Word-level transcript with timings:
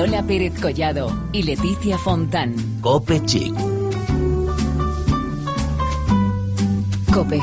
Lola 0.00 0.22
Pérez 0.22 0.58
Collado 0.58 1.12
y 1.30 1.42
Leticia 1.42 1.98
Fontán. 1.98 2.54
Cope 2.80 3.20
Chic. 3.26 3.54
Cope. 7.12 7.38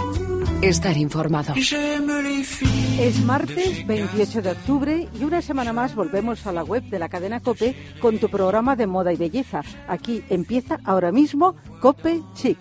Estar 0.63 0.97
informado. 0.97 1.53
Es 1.53 3.23
martes 3.23 3.85
28 3.85 4.41
de 4.41 4.49
octubre 4.49 5.07
y 5.19 5.23
una 5.23 5.43
semana 5.43 5.71
más 5.71 5.93
volvemos 5.93 6.47
a 6.47 6.51
la 6.51 6.63
web 6.63 6.81
de 6.85 6.97
la 6.97 7.09
cadena 7.09 7.41
Cope 7.41 7.75
con 8.01 8.17
tu 8.17 8.27
programa 8.27 8.75
de 8.75 8.87
moda 8.87 9.13
y 9.13 9.17
belleza. 9.17 9.61
Aquí 9.87 10.23
empieza 10.27 10.79
ahora 10.83 11.11
mismo 11.11 11.55
Cope 11.79 12.23
Chic. 12.33 12.57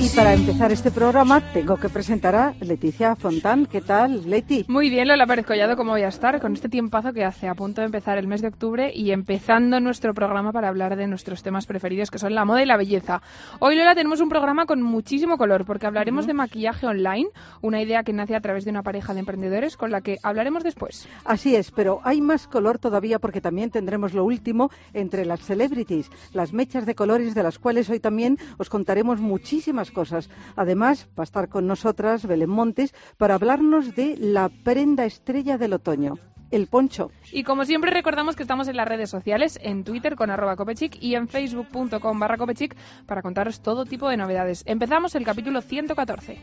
Y 0.00 0.08
para 0.10 0.34
empezar 0.34 0.70
este 0.70 0.92
programa 0.92 1.40
tengo 1.52 1.76
que 1.76 1.88
presentar 1.88 2.36
a 2.36 2.54
Leticia 2.60 3.16
Fontán. 3.16 3.66
¿Qué 3.66 3.80
tal, 3.80 4.30
Leti? 4.30 4.64
Muy 4.68 4.88
bien, 4.88 5.08
Lola 5.08 5.26
Pérez 5.26 5.46
Collado, 5.46 5.76
¿cómo 5.76 5.92
voy 5.92 6.02
a 6.02 6.08
estar? 6.08 6.40
Con 6.40 6.52
este 6.52 6.68
tiempazo 6.68 7.12
que 7.12 7.24
hace 7.24 7.48
a 7.48 7.54
punto 7.54 7.80
de 7.80 7.86
empezar 7.86 8.18
el 8.18 8.28
mes 8.28 8.40
de 8.40 8.48
octubre 8.48 8.92
y 8.94 9.10
empezando 9.10 9.80
nuestro 9.80 10.14
programa 10.14 10.52
para 10.52 10.68
hablar 10.68 10.94
de 10.94 11.08
nuestros 11.08 11.42
temas 11.42 11.66
preferidos 11.66 12.10
que 12.10 12.20
son 12.20 12.36
la 12.36 12.44
moda 12.44 12.62
y 12.62 12.66
la 12.66 12.76
belleza. 12.76 13.20
Hoy, 13.58 13.74
Lola, 13.74 13.96
tenemos 13.96 14.20
un 14.20 14.28
programa 14.28 14.66
con 14.66 14.80
muchísimo 14.80 15.36
color 15.38 15.64
porque 15.64 15.86
hablaremos 15.86 16.28
de 16.28 16.34
maquillaje 16.34 16.86
online, 16.86 17.28
una 17.60 17.82
idea 17.82 18.04
que 18.04 18.12
nace 18.12 18.36
a 18.36 18.40
través 18.40 18.64
de 18.64 18.70
una 18.70 18.84
pareja 18.84 19.12
de 19.12 19.20
emprendedores 19.20 19.76
con 19.76 19.90
la 19.90 20.02
que 20.02 20.18
hablaremos 20.22 20.62
después. 20.62 21.08
Así 21.24 21.56
es, 21.56 21.72
pero 21.72 22.00
hay 22.04 22.20
más 22.20 22.46
color 22.46 22.78
todavía 22.78 23.18
porque 23.18 23.40
también 23.40 23.70
tendremos 23.70 24.14
lo 24.14 24.24
último 24.24 24.70
entre 24.94 25.24
las 25.24 25.40
celebrities, 25.40 26.10
las 26.32 26.52
mechas 26.52 26.86
de 26.86 26.94
colores 26.94 27.34
de 27.34 27.42
las 27.42 27.58
cuales 27.58 27.90
hoy 27.90 27.98
también 27.98 28.38
os 28.58 28.68
contaremos 28.68 29.18
muchísimas 29.48 29.90
cosas. 29.90 30.28
Además, 30.56 31.08
va 31.18 31.22
a 31.22 31.24
estar 31.24 31.48
con 31.48 31.66
nosotras 31.66 32.26
Belén 32.26 32.50
Montes 32.50 32.92
para 33.16 33.34
hablarnos 33.34 33.94
de 33.94 34.14
la 34.18 34.50
prenda 34.50 35.06
estrella 35.06 35.56
del 35.56 35.72
otoño. 35.72 36.18
El 36.50 36.66
poncho. 36.66 37.10
Y 37.32 37.44
como 37.44 37.64
siempre 37.64 37.90
recordamos 37.90 38.36
que 38.36 38.42
estamos 38.42 38.68
en 38.68 38.76
las 38.76 38.86
redes 38.86 39.08
sociales, 39.08 39.58
en 39.62 39.84
Twitter 39.84 40.16
con 40.16 40.30
arroba 40.30 40.56
copechic 40.56 40.96
y 41.00 41.14
en 41.14 41.28
facebook.com 41.28 42.18
barra 42.18 42.36
copechic 42.36 42.76
para 43.06 43.22
contaros 43.22 43.62
todo 43.62 43.86
tipo 43.86 44.08
de 44.10 44.18
novedades. 44.18 44.64
Empezamos 44.66 45.14
el 45.14 45.24
capítulo 45.24 45.62
114. 45.62 46.38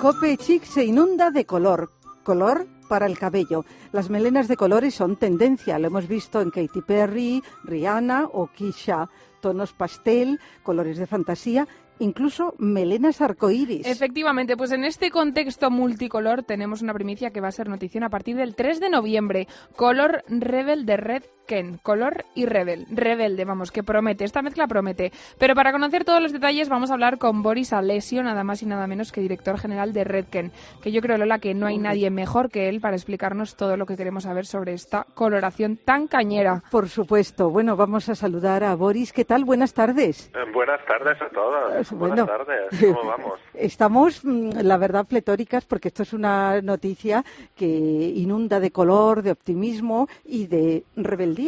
Cope 0.00 0.38
Chic 0.38 0.64
se 0.64 0.84
inunda 0.84 1.30
de 1.30 1.44
color. 1.44 1.90
Color 2.24 2.66
para 2.90 3.06
el 3.06 3.16
cabello. 3.16 3.64
Las 3.92 4.10
melenas 4.10 4.48
de 4.48 4.56
colores 4.56 4.96
son 4.96 5.14
tendencia. 5.14 5.78
Lo 5.78 5.86
hemos 5.86 6.08
visto 6.08 6.40
en 6.40 6.50
Katy 6.50 6.82
Perry, 6.82 7.40
Rihanna 7.62 8.26
o 8.32 8.48
Kisha. 8.48 9.08
Tonos 9.40 9.72
pastel, 9.72 10.40
colores 10.64 10.98
de 10.98 11.06
fantasía 11.06 11.68
incluso 12.00 12.54
melenas 12.58 13.20
arcoíris. 13.20 13.86
Efectivamente, 13.86 14.56
pues 14.56 14.72
en 14.72 14.84
este 14.84 15.10
contexto 15.10 15.70
multicolor 15.70 16.42
tenemos 16.42 16.82
una 16.82 16.94
primicia 16.94 17.30
que 17.30 17.40
va 17.40 17.48
a 17.48 17.52
ser 17.52 17.68
noticia 17.68 18.04
a 18.04 18.08
partir 18.08 18.36
del 18.36 18.56
3 18.56 18.80
de 18.80 18.90
noviembre. 18.90 19.48
Color 19.76 20.24
Rebel 20.26 20.86
de 20.86 20.96
Red 20.96 21.22
Ken. 21.50 21.80
Color 21.82 22.26
y 22.36 22.46
Rebel. 22.46 22.86
Rebelde, 22.92 23.44
vamos, 23.44 23.72
que 23.72 23.82
promete. 23.82 24.22
Esta 24.22 24.40
mezcla 24.40 24.68
promete. 24.68 25.10
Pero 25.36 25.56
para 25.56 25.72
conocer 25.72 26.04
todos 26.04 26.22
los 26.22 26.32
detalles 26.32 26.68
vamos 26.68 26.90
a 26.90 26.94
hablar 26.94 27.18
con 27.18 27.42
Boris 27.42 27.72
Alessio, 27.72 28.22
nada 28.22 28.44
más 28.44 28.62
y 28.62 28.66
nada 28.66 28.86
menos 28.86 29.10
que 29.10 29.20
director 29.20 29.58
general 29.58 29.92
de 29.92 30.04
Redken. 30.04 30.52
Que 30.80 30.92
yo 30.92 31.00
creo, 31.00 31.18
Lola, 31.18 31.40
que 31.40 31.52
no 31.54 31.66
hay 31.66 31.78
nadie 31.78 32.08
mejor 32.08 32.50
que 32.50 32.68
él 32.68 32.80
para 32.80 32.94
explicarnos 32.94 33.56
todo 33.56 33.76
lo 33.76 33.84
que 33.84 33.96
queremos 33.96 34.22
saber 34.22 34.46
sobre 34.46 34.74
esta 34.74 35.04
coloración 35.14 35.76
tan 35.76 36.06
cañera. 36.06 36.62
Por 36.70 36.88
supuesto. 36.88 37.50
Bueno, 37.50 37.74
vamos 37.74 38.08
a 38.08 38.14
saludar 38.14 38.62
a 38.62 38.76
Boris. 38.76 39.12
¿Qué 39.12 39.24
tal? 39.24 39.44
Buenas 39.44 39.74
tardes. 39.74 40.30
Eh, 40.32 40.52
buenas 40.54 40.78
tardes 40.86 41.20
a 41.20 41.30
todos. 41.30 41.90
Bueno, 41.90 42.26
buenas 42.26 42.46
tardes. 42.46 42.94
¿Cómo 42.94 43.08
vamos? 43.10 43.40
Estamos, 43.54 44.24
mm, 44.24 44.50
la 44.62 44.76
verdad, 44.76 45.04
pletóricas 45.04 45.64
porque 45.64 45.88
esto 45.88 46.04
es 46.04 46.12
una 46.12 46.62
noticia 46.62 47.24
que 47.56 47.66
inunda 47.66 48.60
de 48.60 48.70
color, 48.70 49.22
de 49.22 49.32
optimismo 49.32 50.06
y 50.24 50.46
de 50.46 50.84
rebeldía. 50.94 51.39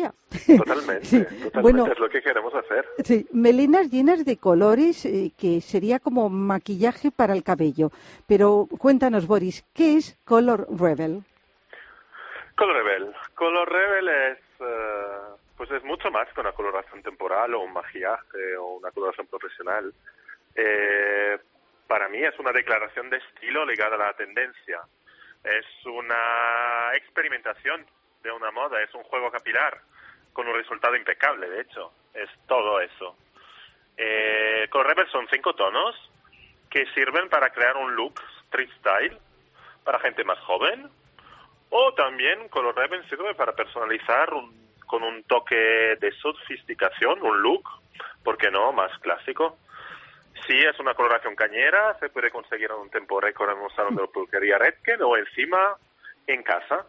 Totalmente, 0.56 1.04
Sí, 1.04 1.18
totalmente 1.24 1.60
bueno. 1.60 1.86
es 1.86 1.98
lo 1.98 2.08
que 2.08 2.22
queremos 2.22 2.54
hacer. 2.54 2.86
Sí, 3.04 3.26
melenas 3.32 3.90
llenas 3.90 4.24
de 4.24 4.36
colores 4.36 5.04
eh, 5.04 5.32
que 5.38 5.60
sería 5.60 5.98
como 5.98 6.28
maquillaje 6.28 7.10
para 7.10 7.34
el 7.34 7.42
cabello. 7.42 7.90
Pero 8.26 8.66
cuéntanos, 8.78 9.26
Boris, 9.26 9.64
¿qué 9.74 9.96
es 9.96 10.18
Color 10.24 10.66
Rebel? 10.70 11.22
Color 12.56 12.76
Rebel. 12.76 13.14
Color 13.34 13.68
Rebel 13.70 14.08
es, 14.08 14.38
eh, 14.60 15.36
pues 15.56 15.70
es 15.70 15.82
mucho 15.84 16.10
más 16.10 16.28
que 16.32 16.40
una 16.40 16.52
coloración 16.52 17.02
temporal 17.02 17.54
o 17.54 17.60
un 17.60 17.72
maquillaje 17.72 18.56
o 18.58 18.76
una 18.76 18.90
coloración 18.90 19.26
profesional. 19.26 19.92
Eh, 20.54 21.38
para 21.86 22.08
mí 22.08 22.22
es 22.22 22.38
una 22.38 22.52
declaración 22.52 23.10
de 23.10 23.18
estilo 23.18 23.64
ligada 23.66 23.96
a 23.96 23.98
la 23.98 24.12
tendencia. 24.14 24.80
Es 25.44 25.66
una 25.86 26.94
experimentación 26.96 27.84
de 28.22 28.30
una 28.30 28.50
moda, 28.50 28.80
es 28.82 28.92
un 28.94 29.02
juego 29.04 29.30
capilar 29.30 29.80
con 30.32 30.46
un 30.48 30.54
resultado 30.54 30.96
impecable, 30.96 31.48
de 31.48 31.60
hecho. 31.62 31.92
Es 32.14 32.28
todo 32.46 32.80
eso. 32.80 33.16
Eh, 33.96 34.66
Color 34.70 34.88
Rebel 34.88 35.10
son 35.10 35.26
cinco 35.30 35.54
tonos 35.54 35.94
que 36.70 36.86
sirven 36.94 37.28
para 37.28 37.50
crear 37.50 37.76
un 37.76 37.94
look 37.94 38.14
street 38.46 38.70
style 38.78 39.18
para 39.84 39.98
gente 40.00 40.24
más 40.24 40.38
joven 40.40 40.88
o 41.70 41.92
también 41.94 42.48
Color 42.48 42.76
Rebel 42.76 43.06
sirve 43.08 43.34
para 43.34 43.52
personalizar 43.52 44.32
un- 44.32 44.62
con 44.86 45.02
un 45.02 45.22
toque 45.24 45.96
de 46.00 46.12
sofisticación, 46.20 47.22
un 47.22 47.40
look, 47.42 47.64
¿por 48.22 48.36
qué 48.36 48.50
no?, 48.50 48.72
más 48.72 48.96
clásico. 48.98 49.58
Si 50.46 50.58
es 50.58 50.78
una 50.80 50.94
coloración 50.94 51.34
cañera, 51.36 51.96
se 51.98 52.08
puede 52.10 52.30
conseguir 52.30 52.70
en 52.70 52.76
un 52.78 52.90
tiempo 52.90 53.20
récord 53.20 53.50
en 53.52 53.58
un 53.58 53.70
salón 53.74 53.96
de 53.96 54.06
peluquería 54.12 54.58
Redken 54.58 55.02
o 55.02 55.16
encima 55.16 55.76
en 56.26 56.42
casa. 56.42 56.84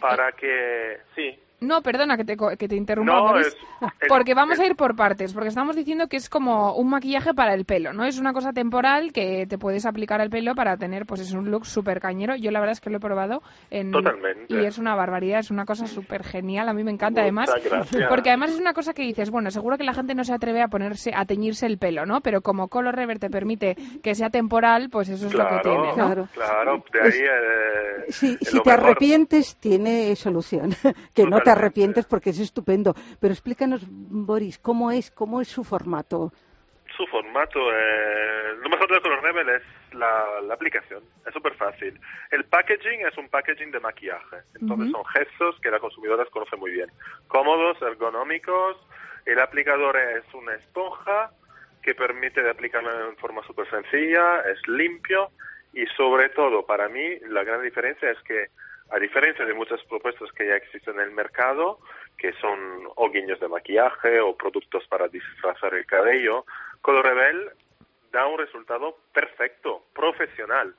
Para 0.00 0.32
que... 0.32 0.98
Sí, 1.14 1.38
No, 1.60 1.82
perdona 1.82 2.16
que 2.16 2.24
te, 2.24 2.36
co- 2.36 2.56
que 2.56 2.68
te 2.68 2.76
interrumpa, 2.76 3.12
No, 3.14 3.22
Boris, 3.24 3.48
es- 3.48 3.54
es- 3.54 3.60
porque 4.08 4.34
vamos 4.34 4.54
es- 4.54 4.60
a 4.60 4.66
ir 4.66 4.76
por 4.76 4.94
partes, 4.94 5.32
porque 5.34 5.48
estamos 5.48 5.74
diciendo 5.74 6.06
que 6.08 6.16
es 6.16 6.28
como 6.28 6.74
un 6.74 6.88
maquillaje 6.90 7.34
para 7.34 7.54
el 7.54 7.64
pelo, 7.64 7.92
¿no? 7.92 8.04
Es 8.04 8.18
una 8.18 8.32
cosa 8.32 8.52
temporal 8.52 9.12
que 9.12 9.46
te 9.48 9.58
puedes 9.58 9.84
aplicar 9.86 10.20
al 10.20 10.30
pelo 10.30 10.54
para 10.54 10.76
tener, 10.76 11.04
pues 11.06 11.20
es 11.20 11.32
un 11.32 11.50
look 11.50 11.66
súper 11.66 12.00
cañero. 12.00 12.36
Yo 12.36 12.50
la 12.50 12.60
verdad 12.60 12.72
es 12.72 12.80
que 12.80 12.90
lo 12.90 12.98
he 12.98 13.00
probado 13.00 13.42
en... 13.70 13.90
Totalmente. 13.90 14.46
y 14.54 14.64
es 14.64 14.78
una 14.78 14.94
barbaridad, 14.94 15.40
es 15.40 15.50
una 15.50 15.64
cosa 15.64 15.86
súper 15.86 16.22
genial, 16.24 16.68
a 16.68 16.72
mí 16.72 16.84
me 16.84 16.90
encanta 16.92 17.22
además, 17.22 17.50
gracias. 17.64 18.06
porque 18.08 18.30
además 18.30 18.52
es 18.52 18.60
una 18.60 18.72
cosa 18.72 18.92
que 18.94 19.02
dices, 19.02 19.30
bueno, 19.30 19.50
seguro 19.50 19.76
que 19.78 19.84
la 19.84 19.94
gente 19.94 20.14
no 20.14 20.24
se 20.24 20.32
atreve 20.34 20.62
a 20.62 20.68
ponerse, 20.68 21.12
a 21.14 21.24
teñirse 21.24 21.66
el 21.66 21.78
pelo, 21.78 22.06
¿no? 22.06 22.20
Pero 22.20 22.40
como 22.40 22.68
Color 22.68 22.94
Rever 22.94 23.18
te 23.18 23.30
permite 23.30 23.76
que 24.02 24.14
sea 24.14 24.30
temporal, 24.30 24.90
pues 24.90 25.08
eso 25.08 25.26
es 25.26 25.34
lo 25.34 25.46
que 25.48 25.58
tiene, 25.62 25.88
¿no? 25.88 25.94
Claro. 25.94 26.28
claro, 26.32 26.84
de 26.92 27.08
Es- 27.08 27.14
ahí... 27.14 27.20
eh, 27.20 28.04
si 28.08 28.36
te 28.36 28.70
mejor. 28.70 28.72
arrepientes, 28.72 29.56
tiene 29.56 30.14
solución. 30.16 30.70
que 31.14 31.24
no 31.24 31.40
te 31.48 31.52
arrepientes 31.52 32.04
porque 32.04 32.30
es 32.30 32.40
estupendo. 32.40 32.94
Pero 33.20 33.32
explícanos, 33.32 33.80
Boris, 33.88 34.58
¿cómo 34.58 34.90
es, 34.90 35.10
cómo 35.10 35.40
es 35.40 35.48
su 35.48 35.64
formato? 35.64 36.30
Su 36.94 37.06
formato, 37.06 37.58
eh, 37.72 38.54
lo 38.60 38.68
mejor 38.68 38.92
de 38.92 39.00
Color 39.00 39.22
Rebel 39.22 39.48
es 39.48 39.62
la, 39.94 40.42
la 40.42 40.54
aplicación, 40.54 41.02
es 41.26 41.32
súper 41.32 41.54
fácil. 41.54 41.98
El 42.30 42.44
packaging 42.44 43.06
es 43.06 43.16
un 43.16 43.28
packaging 43.30 43.70
de 43.70 43.80
maquillaje, 43.80 44.38
entonces 44.60 44.90
son 44.90 45.04
gestos 45.06 45.58
que 45.62 45.70
la 45.70 45.78
consumidora 45.78 46.26
conoce 46.26 46.56
muy 46.56 46.72
bien. 46.72 46.90
Cómodos, 47.28 47.80
ergonómicos, 47.80 48.76
el 49.24 49.38
aplicador 49.38 49.96
es 49.96 50.24
una 50.34 50.54
esponja 50.54 51.30
que 51.82 51.94
permite 51.94 52.42
de 52.42 52.50
aplicarlo 52.50 53.08
en 53.08 53.16
forma 53.16 53.42
súper 53.46 53.70
sencilla, 53.70 54.40
es 54.40 54.58
limpio 54.66 55.30
y 55.72 55.86
sobre 55.96 56.28
todo 56.30 56.66
para 56.66 56.88
mí 56.88 57.18
la 57.28 57.44
gran 57.44 57.62
diferencia 57.62 58.10
es 58.10 58.18
que 58.22 58.48
a 58.90 58.98
diferencia 58.98 59.44
de 59.44 59.54
muchas 59.54 59.82
propuestas 59.84 60.30
que 60.32 60.46
ya 60.46 60.56
existen 60.56 60.94
en 60.96 61.02
el 61.02 61.10
mercado, 61.12 61.78
que 62.16 62.32
son 62.34 62.58
o 62.96 63.10
guiños 63.10 63.40
de 63.40 63.48
maquillaje 63.48 64.20
o 64.20 64.36
productos 64.36 64.86
para 64.88 65.08
disfrazar 65.08 65.74
el 65.74 65.86
cabello, 65.86 66.44
Color 66.80 67.06
Rebel 67.06 67.50
da 68.12 68.26
un 68.26 68.38
resultado 68.38 68.96
perfecto, 69.12 69.84
profesional, 69.92 70.74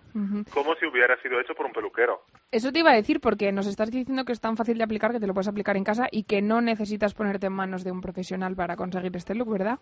como 0.52 0.76
si 0.76 0.86
hubiera 0.86 1.16
sido 1.22 1.40
hecho 1.40 1.54
por 1.54 1.66
un 1.66 1.72
peluquero. 1.72 2.24
Eso 2.52 2.72
te 2.72 2.80
iba 2.80 2.92
a 2.92 2.96
decir 2.96 3.20
porque 3.20 3.52
nos 3.52 3.68
estás 3.68 3.92
diciendo 3.92 4.26
que 4.26 4.32
es 4.32 4.42
tan 4.42 4.58
fácil 4.58 4.78
de 4.78 4.84
aplicar 4.84 5.12
que 5.12 5.20
te 5.20 5.28
lo 5.28 5.34
puedes 5.34 5.48
aplicar 5.48 5.78
en 5.78 5.84
casa 5.84 6.08
y 6.12 6.24
que 6.24 6.42
no 6.42 6.62
necesitas 6.62 7.14
ponerte 7.14 7.48
en 7.48 7.54
manos 7.54 7.84
de 7.84 7.92
un 7.92 8.02
profesional 8.02 8.56
para 8.56 8.76
conseguir 8.76 9.16
este 9.16 9.36
look, 9.36 9.52
¿verdad? 9.52 9.78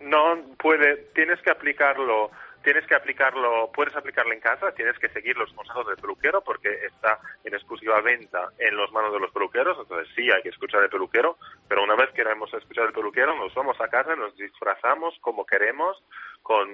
No 0.00 0.36
puede, 0.58 0.96
tienes 1.14 1.40
que 1.42 1.50
aplicarlo, 1.50 2.30
tienes 2.64 2.86
que 2.86 2.94
aplicarlo, 2.94 3.70
puedes 3.72 3.94
aplicarlo 3.94 4.32
en 4.32 4.40
casa, 4.40 4.72
tienes 4.72 4.98
que 4.98 5.10
seguir 5.10 5.36
los 5.36 5.52
consejos 5.52 5.86
del 5.86 5.96
peluquero 5.96 6.42
porque 6.42 6.68
está 6.86 7.20
en 7.44 7.54
exclusiva 7.54 8.00
venta 8.00 8.50
en 8.58 8.76
los 8.76 8.90
manos 8.90 9.12
de 9.12 9.20
los 9.20 9.30
peluqueros, 9.30 9.78
entonces 9.78 10.08
sí 10.16 10.28
hay 10.34 10.42
que 10.42 10.48
escuchar 10.48 10.82
al 10.82 10.88
peluquero, 10.88 11.36
pero 11.68 11.84
una 11.84 11.94
vez 11.94 12.10
que 12.12 12.22
hemos 12.22 12.52
escuchado 12.54 12.88
al 12.88 12.94
peluquero 12.94 13.36
nos 13.36 13.54
vamos 13.54 13.80
a 13.80 13.88
casa, 13.88 14.16
nos 14.16 14.34
disfrazamos 14.36 15.14
como 15.20 15.44
queremos, 15.44 16.02
con 16.42 16.68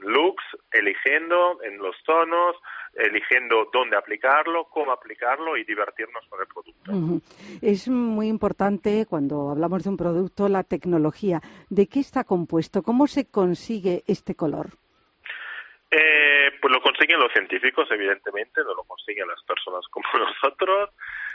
looks, 0.00 0.44
eligiendo 0.72 1.62
en 1.62 1.78
los 1.78 1.96
tonos, 2.04 2.56
eligiendo 2.94 3.68
dónde 3.72 3.96
aplicarlo, 3.96 4.64
cómo 4.64 4.92
aplicarlo 4.92 5.56
y 5.56 5.64
divertirnos 5.64 6.24
con 6.28 6.40
el 6.40 6.46
producto. 6.46 7.22
Es 7.60 7.88
muy 7.88 8.28
importante 8.28 9.06
cuando 9.08 9.50
hablamos 9.50 9.84
de 9.84 9.90
un 9.90 9.96
producto 9.96 10.48
la 10.48 10.64
tecnología. 10.64 11.40
¿De 11.68 11.86
qué 11.86 12.00
está 12.00 12.24
compuesto? 12.24 12.82
¿Cómo 12.82 13.06
se 13.06 13.26
consigue 13.26 14.04
este 14.06 14.34
color? 14.34 14.70
Eh, 15.90 16.52
pues 16.60 16.72
lo 16.72 16.80
consiguen 16.80 17.18
los 17.18 17.32
científicos, 17.32 17.90
evidentemente, 17.90 18.62
no 18.62 18.74
lo 18.74 18.84
consiguen 18.84 19.26
las 19.26 19.42
personas 19.42 19.84
como 19.90 20.06
nosotros. 20.18 20.90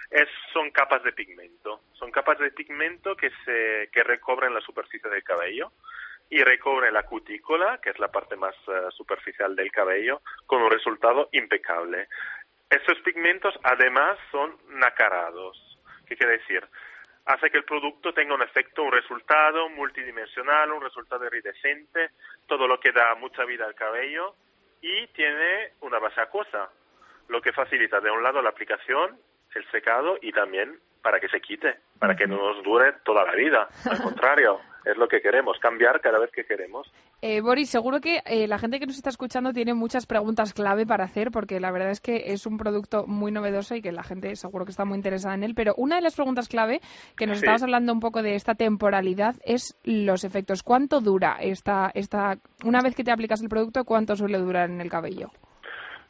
Es, 0.09 0.29
son 0.53 0.71
capas 0.71 1.03
de 1.03 1.11
pigmento, 1.11 1.81
son 1.93 2.11
capas 2.11 2.39
de 2.39 2.51
pigmento 2.51 3.15
que 3.15 3.31
se 3.43 3.89
que 3.91 4.03
recobran 4.03 4.53
la 4.53 4.61
superficie 4.61 5.09
del 5.09 5.23
cabello 5.23 5.71
y 6.29 6.41
recobren 6.43 6.93
la 6.93 7.03
cutícula, 7.03 7.79
que 7.81 7.89
es 7.89 7.99
la 7.99 8.11
parte 8.11 8.35
más 8.35 8.55
eh, 8.67 8.91
superficial 8.91 9.55
del 9.55 9.71
cabello, 9.71 10.21
con 10.45 10.61
un 10.61 10.71
resultado 10.71 11.29
impecable. 11.33 12.07
Estos 12.69 12.99
pigmentos 12.99 13.53
además 13.63 14.17
son 14.31 14.55
nacarados. 14.69 15.79
¿Qué 16.07 16.15
quiere 16.15 16.37
decir? 16.37 16.65
Hace 17.25 17.49
que 17.49 17.57
el 17.57 17.63
producto 17.63 18.13
tenga 18.13 18.35
un 18.35 18.43
efecto, 18.43 18.83
un 18.83 18.91
resultado 18.91 19.67
multidimensional, 19.69 20.71
un 20.71 20.81
resultado 20.81 21.25
iridescente, 21.25 22.11
todo 22.47 22.67
lo 22.67 22.79
que 22.79 22.91
da 22.91 23.15
mucha 23.15 23.43
vida 23.45 23.65
al 23.65 23.73
cabello 23.73 24.35
y 24.81 25.07
tiene 25.07 25.73
una 25.81 25.97
base 25.97 26.21
acuosa, 26.21 26.69
lo 27.27 27.41
que 27.41 27.51
facilita 27.51 27.99
de 27.99 28.11
un 28.11 28.21
lado 28.21 28.41
la 28.41 28.49
aplicación, 28.49 29.17
el 29.55 29.65
secado 29.71 30.17
y 30.21 30.31
también 30.31 30.79
para 31.01 31.19
que 31.19 31.29
se 31.29 31.41
quite, 31.41 31.79
para 31.99 32.15
que 32.15 32.27
no 32.27 32.37
nos 32.37 32.63
dure 32.63 32.93
toda 33.03 33.23
la 33.23 33.33
vida. 33.33 33.69
Al 33.89 34.01
contrario, 34.03 34.59
es 34.85 34.97
lo 34.97 35.07
que 35.07 35.21
queremos, 35.21 35.57
cambiar 35.59 35.99
cada 35.99 36.19
vez 36.19 36.31
que 36.31 36.45
queremos. 36.45 36.91
Eh, 37.21 37.41
Boris, 37.41 37.69
seguro 37.69 37.99
que 37.99 38.21
eh, 38.25 38.47
la 38.47 38.59
gente 38.59 38.79
que 38.79 38.85
nos 38.85 38.97
está 38.97 39.09
escuchando 39.09 39.51
tiene 39.51 39.73
muchas 39.73 40.05
preguntas 40.05 40.53
clave 40.53 40.85
para 40.85 41.05
hacer, 41.05 41.31
porque 41.31 41.59
la 41.59 41.71
verdad 41.71 41.89
es 41.89 42.01
que 42.01 42.33
es 42.33 42.45
un 42.45 42.57
producto 42.57 43.07
muy 43.07 43.31
novedoso 43.31 43.75
y 43.75 43.81
que 43.81 43.91
la 43.91 44.03
gente 44.03 44.35
seguro 44.35 44.65
que 44.65 44.71
está 44.71 44.85
muy 44.85 44.95
interesada 44.95 45.33
en 45.33 45.43
él. 45.43 45.53
Pero 45.55 45.73
una 45.77 45.95
de 45.95 46.01
las 46.03 46.15
preguntas 46.15 46.47
clave, 46.47 46.81
que 47.17 47.25
nos 47.25 47.37
estabas 47.37 47.63
hablando 47.63 47.93
un 47.93 47.99
poco 47.99 48.21
de 48.21 48.35
esta 48.35 48.55
temporalidad, 48.55 49.35
es 49.43 49.75
los 49.83 50.23
efectos. 50.23 50.61
¿Cuánto 50.61 51.01
dura 51.01 51.37
esta, 51.41 51.91
esta, 51.93 52.37
una 52.63 52.81
vez 52.81 52.95
que 52.95 53.03
te 53.03 53.11
aplicas 53.11 53.41
el 53.41 53.49
producto, 53.49 53.85
cuánto 53.85 54.15
suele 54.15 54.37
durar 54.37 54.69
en 54.69 54.81
el 54.81 54.89
cabello? 54.89 55.31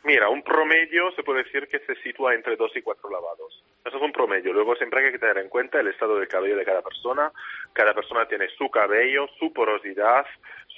Mira, 0.06 0.30
un 0.30 0.44
promedio 0.44 1.12
se 1.14 1.24
puede 1.24 1.44
decir 1.44 1.68
que 1.68 1.80
se 1.80 1.96
sitúa 2.04 2.36
entre 2.36 2.56
dos 2.56 2.72
y 2.76 2.82
cuatro 2.84 3.10
lavados. 3.10 3.64
Eso 3.84 3.98
es 3.98 4.04
un 4.04 4.12
promedio. 4.12 4.54
Luego 4.54 4.76
siempre 4.76 5.04
hay 5.04 5.12
que 5.12 5.18
tener 5.18 5.40
en 5.40 5.50
cuenta 5.50 5.80
el 5.80 5.88
estado 5.88 6.20
del 6.20 6.28
cabello 6.28 6.56
de 6.56 6.64
cada 6.64 6.84
persona. 6.84 7.32
Cada 7.74 7.92
persona 7.96 8.28
tiene 8.28 8.48
su 8.50 8.70
cabello, 8.70 9.28
su 9.40 9.52
porosidad, 9.52 10.28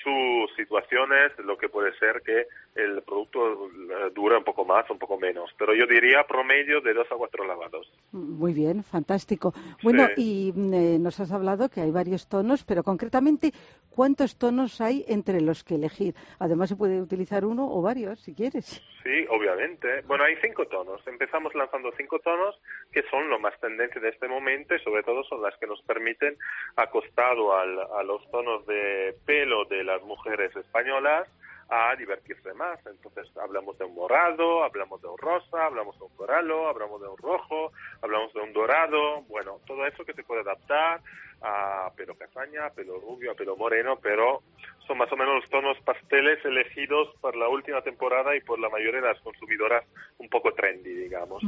sus 0.08 0.56
situaciones, 0.56 1.38
lo 1.40 1.58
que 1.58 1.68
puede 1.68 1.92
ser 1.98 2.22
que 2.22 2.48
el 2.76 3.02
producto 3.02 3.68
eh, 3.68 4.12
dure 4.16 4.38
un 4.38 4.44
poco 4.46 4.64
más, 4.64 4.90
un 4.90 4.98
poco 4.98 5.20
menos. 5.20 5.52
Pero 5.58 5.74
yo 5.76 5.86
diría 5.86 6.24
promedio 6.24 6.80
de 6.80 6.94
dos 6.94 7.08
a 7.12 7.16
cuatro 7.16 7.46
lavados. 7.46 7.92
Muy 8.14 8.54
bien, 8.54 8.84
fantástico. 8.84 9.54
Bueno, 9.84 10.08
y 10.16 10.54
mm, 10.56 10.74
eh, 10.74 11.00
nos 11.00 11.20
has 11.20 11.34
hablado 11.34 11.68
que 11.68 11.82
hay 11.82 11.92
varios 11.92 12.30
tonos, 12.30 12.64
pero 12.64 12.84
concretamente, 12.84 13.52
¿cuántos 13.90 14.38
tonos 14.38 14.80
hay 14.80 15.04
entre 15.10 15.42
los 15.42 15.66
que 15.66 15.76
elegir? 15.76 16.16
Además, 16.40 16.70
se 16.70 16.78
puede 16.78 17.02
utilizar 17.02 17.44
uno 17.44 17.68
o 17.70 17.82
varios, 17.82 18.22
si 18.22 18.34
quieres. 18.34 18.82
Sí, 19.04 19.26
obviamente. 19.30 20.02
Bueno, 20.02 20.24
hay 20.24 20.36
cinco 20.42 20.66
tonos. 20.68 21.06
Empezamos 21.08 21.54
lanzando 21.56 21.92
cinco 21.98 22.20
tonos 22.20 22.60
que 22.92 23.04
son 23.10 23.30
lo 23.30 23.40
más 23.40 23.58
tendente 23.60 24.00
de 24.00 24.10
este 24.10 24.28
momento 24.28 24.76
y 24.76 24.80
sobre 24.80 25.04
todo 25.04 25.24
son 25.24 25.42
las 25.42 25.56
que 25.58 25.68
nos 25.68 25.82
permiten, 25.84 26.38
acostado 26.76 27.56
al, 27.56 27.80
a 27.80 28.04
los 28.04 28.30
tonos 28.32 28.66
de 28.66 29.16
pelo 29.26 29.66
de 29.66 29.84
las 29.98 30.04
mujeres 30.08 30.56
españolas, 30.56 31.28
a 31.70 31.96
divertirse 31.96 32.54
más. 32.54 32.80
Entonces 32.86 33.28
hablamos 33.38 33.78
de 33.78 33.86
un 33.86 33.96
morado, 33.96 34.64
hablamos 34.64 35.02
de 35.02 35.08
un 35.08 35.18
rosa, 35.18 35.66
hablamos 35.66 35.98
de 35.98 36.06
un 36.06 36.16
coralo, 36.16 36.70
hablamos 36.70 37.02
de 37.02 37.08
un 37.08 37.18
rojo, 37.18 37.72
hablamos 38.02 38.34
de 38.34 38.40
un 38.42 38.54
dorado, 38.54 39.22
bueno, 39.24 39.60
todo 39.66 39.86
eso 39.86 40.06
que 40.06 40.14
se 40.14 40.24
puede 40.24 40.42
adaptar 40.42 41.02
a 41.42 41.92
pelo 41.96 42.16
castaña, 42.16 42.66
a 42.66 42.70
pelo 42.72 43.00
rubio, 43.00 43.32
a 43.32 43.36
pelo 43.36 43.56
moreno, 43.56 44.00
pero 44.02 44.42
son 44.88 44.98
más 44.98 45.12
o 45.12 45.18
menos 45.18 45.42
los 45.42 45.50
tonos 45.50 45.78
pasteles 45.82 46.44
elegidos 46.46 47.10
por 47.20 47.36
la 47.36 47.50
última 47.50 47.82
temporada 47.82 48.36
y 48.36 48.42
por 48.42 48.60
la 48.60 48.70
mayoría 48.70 49.02
de 49.02 49.08
las 49.08 49.22
consumidoras 49.22 49.86
un 50.18 50.30
poco 50.30 50.54
trendy, 50.54 50.94
digamos. 50.94 51.44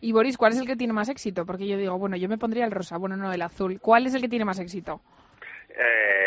Y 0.00 0.12
Boris, 0.12 0.38
¿cuál 0.38 0.52
es 0.52 0.60
el 0.60 0.66
que 0.66 0.76
tiene 0.76 0.92
más 0.92 1.08
éxito? 1.08 1.44
Porque 1.44 1.66
yo 1.66 1.76
digo, 1.76 1.98
bueno, 1.98 2.16
yo 2.16 2.28
me 2.28 2.38
pondría 2.38 2.64
el 2.64 2.70
rosa, 2.70 2.96
bueno, 2.96 3.16
no 3.16 3.32
el 3.32 3.42
azul. 3.42 3.80
¿Cuál 3.80 4.06
es 4.06 4.14
el 4.14 4.22
que 4.22 4.28
tiene 4.28 4.44
más 4.44 4.60
éxito? 4.60 5.00
Eh, 5.68 6.25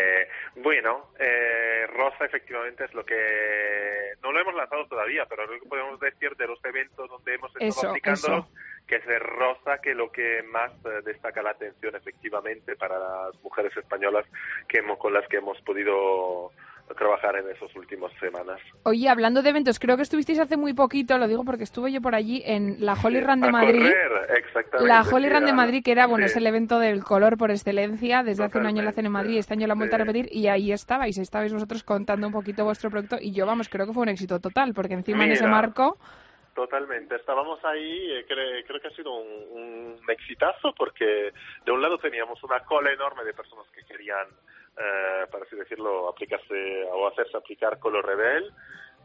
bueno, 0.62 1.12
eh, 1.18 1.88
rosa 1.88 2.26
efectivamente 2.26 2.86
es 2.86 2.94
lo 2.94 3.06
que 3.06 4.14
no 4.22 4.32
lo 4.32 4.42
hemos 4.42 4.56
lanzado 4.56 4.88
todavía, 4.88 5.26
pero 5.26 5.46
lo 5.46 5.60
que 5.60 5.68
podemos 5.68 6.00
decir 6.00 6.36
de 6.36 6.48
los 6.48 6.64
eventos 6.66 7.10
donde 7.10 7.36
hemos 7.36 7.52
estado 7.56 7.90
aplicándolos, 7.90 8.46
que 8.88 8.96
es 8.98 9.08
el 9.08 9.20
rosa 9.20 9.80
que 9.82 9.94
lo 9.94 10.12
que 10.12 10.44
más 10.44 10.72
eh, 10.86 11.02
destaca 11.06 11.42
la 11.42 11.52
atención 11.52 11.96
efectivamente 11.96 12.76
para 12.76 13.00
las 13.00 13.44
mujeres 13.44 13.76
españolas 13.78 14.26
que 14.68 14.80
hemos, 14.80 14.98
con 14.98 15.14
las 15.14 15.28
que 15.28 15.38
hemos 15.38 15.62
podido 15.62 16.52
trabajar 16.96 17.36
en 17.38 17.50
esas 17.50 17.74
últimas 17.76 18.12
semanas. 18.20 18.60
Oye, 18.84 19.10
hablando 19.10 19.42
de 19.42 19.50
eventos, 19.50 19.80
creo 19.80 19.96
que 19.96 20.04
estuvisteis 20.04 20.40
hace 20.40 20.58
muy 20.58 20.74
poquito, 20.74 21.18
lo 21.18 21.28
digo 21.28 21.46
porque 21.46 21.64
estuve 21.64 21.92
yo 21.92 22.02
por 22.02 22.16
allí 22.16 22.42
en 22.46 22.78
la 22.80 22.94
Holy 22.94 23.22
Run 23.22 23.42
de 23.42 23.52
Madrid. 23.52 23.92
la 24.80 25.02
Holy 25.02 25.30
Run 25.30 25.46
de 25.46 25.54
Madrid, 25.54 25.82
que 25.84 25.92
era, 25.92 26.08
bueno, 26.08 26.26
es 26.26 26.36
el 26.36 26.48
evento 26.48 26.80
del 26.80 27.04
color 27.04 27.38
por 27.38 27.52
excelencia, 27.52 28.24
desde 28.24 28.44
hace 28.44 28.58
un 28.58 28.66
año 28.66 28.82
lo 28.82 28.90
hacen 28.90 29.06
en 29.06 29.12
Madrid, 29.12 29.38
este 29.38 29.54
año 29.54 29.68
lo 29.68 29.74
han 29.74 29.80
vuelto 29.80 29.96
a 29.96 30.00
repetir 30.00 30.30
y 30.32 30.48
ahí 30.48 30.72
estabais, 30.72 31.18
estabais 31.18 31.54
vosotros 31.54 31.84
contando 31.84 32.28
un 32.28 32.34
poquito 32.34 32.64
vuestro 32.64 32.90
proyecto 32.90 33.18
y 33.20 33.34
yo, 33.34 33.46
vamos, 33.46 33.70
creo 33.70 33.86
que 33.86 33.94
fue 33.94 34.04
un 34.04 34.10
éxito 34.10 34.40
total, 34.40 34.74
porque 34.74 34.94
encima 34.94 35.26
en 35.26 35.32
ese 35.32 35.48
marco... 35.48 35.98
Totalmente, 36.56 37.16
estábamos 37.16 37.64
ahí, 37.64 38.12
eh, 38.12 38.26
creo 38.28 38.82
que 38.82 38.88
ha 38.88 38.92
sido 38.92 39.14
un, 39.14 39.98
un 40.02 40.12
exitazo 40.12 40.74
porque 40.76 41.32
de 41.64 41.72
un 41.72 41.82
lado 41.82 41.98
teníamos 42.00 42.44
una 42.44 42.60
cola 42.62 42.92
enorme 42.92 43.24
de 43.24 43.34
personas 43.34 43.66
que 43.74 43.84
querían 43.84 44.28
eh, 44.80 45.28
para 45.30 45.44
así 45.44 45.56
decirlo, 45.58 46.08
aplicarse 46.08 46.84
o 46.92 47.08
hacerse 47.08 47.36
aplicar 47.36 47.80
Color 47.80 48.06
Rebel. 48.06 48.54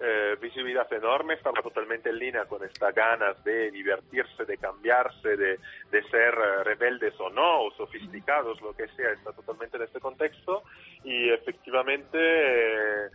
Eh, 0.00 0.36
visibilidad 0.40 0.92
enorme, 0.92 1.34
estaba 1.34 1.62
totalmente 1.62 2.10
en 2.10 2.18
línea 2.18 2.46
con 2.46 2.64
esta 2.64 2.90
ganas 2.90 3.42
de 3.44 3.70
divertirse, 3.70 4.44
de 4.44 4.58
cambiarse, 4.58 5.36
de, 5.36 5.60
de 5.90 6.02
ser 6.10 6.34
eh, 6.34 6.64
rebeldes 6.64 7.14
o 7.20 7.30
no, 7.30 7.62
o 7.62 7.70
sofisticados, 7.76 8.60
lo 8.60 8.74
que 8.74 8.88
sea, 8.88 9.10
está 9.10 9.32
totalmente 9.32 9.76
en 9.76 9.84
este 9.84 10.00
contexto 10.00 10.64
y 11.04 11.30
efectivamente 11.30 13.10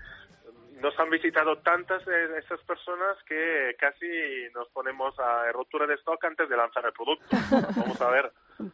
nos 0.80 0.98
han 0.98 1.10
visitado 1.10 1.58
tantas 1.58 2.02
esas 2.08 2.62
personas 2.62 3.18
que 3.28 3.76
casi 3.78 4.08
nos 4.56 4.70
ponemos 4.70 5.20
a 5.20 5.52
rotura 5.52 5.86
de 5.86 5.96
stock 5.96 6.24
antes 6.24 6.48
de 6.48 6.56
lanzar 6.56 6.86
el 6.86 6.94
producto. 6.94 7.26
Vamos 7.76 8.00
a 8.02 8.10
ver. 8.10 8.32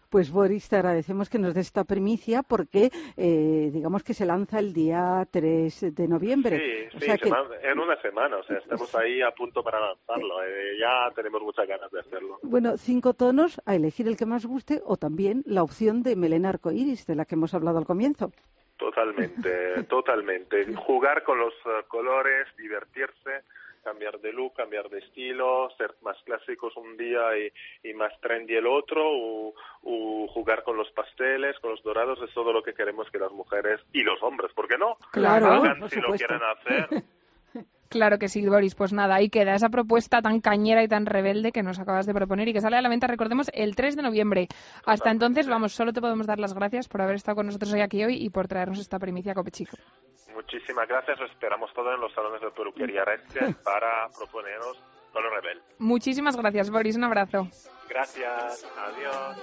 Pues 0.10 0.32
Boris, 0.32 0.68
te 0.70 0.78
agradecemos 0.78 1.30
que 1.30 1.38
nos 1.38 1.54
des 1.54 1.68
esta 1.68 1.84
primicia 1.84 2.44
porque 2.44 2.90
eh, 3.18 3.70
digamos 3.72 4.04
que 4.04 4.14
se 4.14 4.26
lanza 4.26 4.60
el 4.60 4.74
día 4.74 5.28
3 5.30 5.96
de 5.96 6.08
noviembre. 6.08 6.90
Sí, 6.92 7.00
sí, 7.00 7.12
en 7.64 7.80
una 7.80 8.00
semana, 8.02 8.38
o 8.38 8.44
sea, 8.44 8.58
estamos 8.58 8.94
ahí 8.96 9.22
a 9.22 9.32
punto 9.32 9.64
para 9.64 9.80
lanzarlo. 9.80 10.44
Eh, 10.44 10.78
ya 10.80 11.12
tenemos 11.14 11.42
muchas 11.42 11.68
ganas 11.68 11.92
de 11.92 12.00
hacerlo. 12.00 12.40
Bueno, 12.44 12.78
cinco 12.78 13.14
tonos, 13.14 13.62
a 13.66 13.76
elegir 13.76 14.08
el 14.08 14.18
que 14.18 14.26
más 14.26 14.46
guste 14.46 14.82
o 14.86 14.98
también 14.98 15.44
la 15.46 15.64
opción 15.64 16.04
de 16.04 16.16
melena 16.16 16.50
arcoíris, 16.50 17.06
de 17.06 17.16
la 17.16 17.26
que 17.26 17.36
hemos 17.36 17.54
hablado 17.54 17.78
al 17.78 17.86
comienzo. 17.86 18.32
Totalmente, 18.78 19.84
totalmente. 19.90 20.74
Jugar 20.76 21.24
con 21.24 21.40
los 21.40 21.54
eh, 21.54 21.84
colores, 21.88 22.48
divertirse, 22.58 23.44
cambiar 23.86 24.20
de 24.20 24.34
look, 24.34 24.56
cambiar 24.56 24.90
de 24.90 24.98
estilo, 24.98 25.70
ser 25.78 25.94
más 26.02 26.18
clásicos 26.26 26.76
un 26.76 26.98
día 26.98 27.22
y, 27.84 27.94
más 27.94 28.12
trendy 28.20 28.56
el 28.56 28.66
otro, 28.66 29.04
o, 29.06 29.54
jugar 30.34 30.64
con 30.64 30.76
los 30.76 30.92
pasteles, 30.92 31.58
con 31.60 31.72
los 31.72 31.84
dorados, 31.84 32.20
es 32.22 32.34
todo 32.34 32.52
lo 32.52 32.62
que 32.62 32.74
queremos 32.74 33.10
que 33.12 33.20
las 33.20 33.32
mujeres 33.32 33.80
y 33.94 34.02
los 34.02 34.22
hombres, 34.22 34.52
¿por 34.54 34.68
qué 34.68 34.78
no? 34.78 34.98
Claro, 35.12 35.46
hagan 35.46 35.90
si 35.90 36.02
lo 36.02 36.14
quieren 36.14 36.42
hacer. 36.44 37.04
Claro 37.90 38.18
que 38.18 38.28
sí, 38.28 38.46
Boris. 38.48 38.76
Pues 38.76 38.94
nada, 38.94 39.16
ahí 39.16 39.30
queda 39.30 39.56
esa 39.56 39.70
propuesta 39.70 40.22
tan 40.22 40.42
cañera 40.42 40.84
y 40.84 40.88
tan 40.88 41.06
rebelde 41.06 41.52
que 41.52 41.64
nos 41.64 41.80
acabas 41.80 42.06
de 42.06 42.14
proponer 42.14 42.48
y 42.48 42.54
que 42.54 42.62
sale 42.62 42.78
a 42.78 42.82
la 42.82 42.90
venta, 42.90 43.08
recordemos, 43.08 43.50
el 43.54 43.76
3 43.76 43.96
de 43.96 44.02
noviembre. 44.02 44.48
Hasta 44.86 45.12
entonces, 45.12 45.48
vamos, 45.48 45.74
solo 45.74 45.94
te 45.94 46.02
podemos 46.02 46.28
dar 46.28 46.40
las 46.40 46.54
gracias 46.54 46.88
por 46.88 47.02
haber 47.02 47.16
estado 47.16 47.36
con 47.36 47.46
nosotros 47.46 47.72
hoy 47.74 47.82
aquí 47.82 48.04
hoy 48.04 48.24
y 48.24 48.30
por 48.30 48.48
traernos 48.48 48.80
esta 48.80 49.00
primicia 49.00 49.34
Copechico. 49.34 49.78
Muchísimas 50.34 50.88
gracias. 50.88 51.20
Lo 51.20 51.26
esperamos 51.28 51.72
todos 51.74 51.96
en 51.96 52.02
los 52.02 52.14
salones 52.14 52.42
de 52.42 52.52
peluquería 52.52 53.06
Red 53.06 53.22
para 53.64 54.10
proponeros 54.18 54.78
Color 55.14 55.42
Rebel. 55.42 55.62
Muchísimas 55.80 56.36
gracias, 56.36 56.70
Boris. 56.70 56.98
Un 56.98 57.06
abrazo. 57.06 57.48
Gracias. 57.90 58.66
Adiós. 58.78 59.38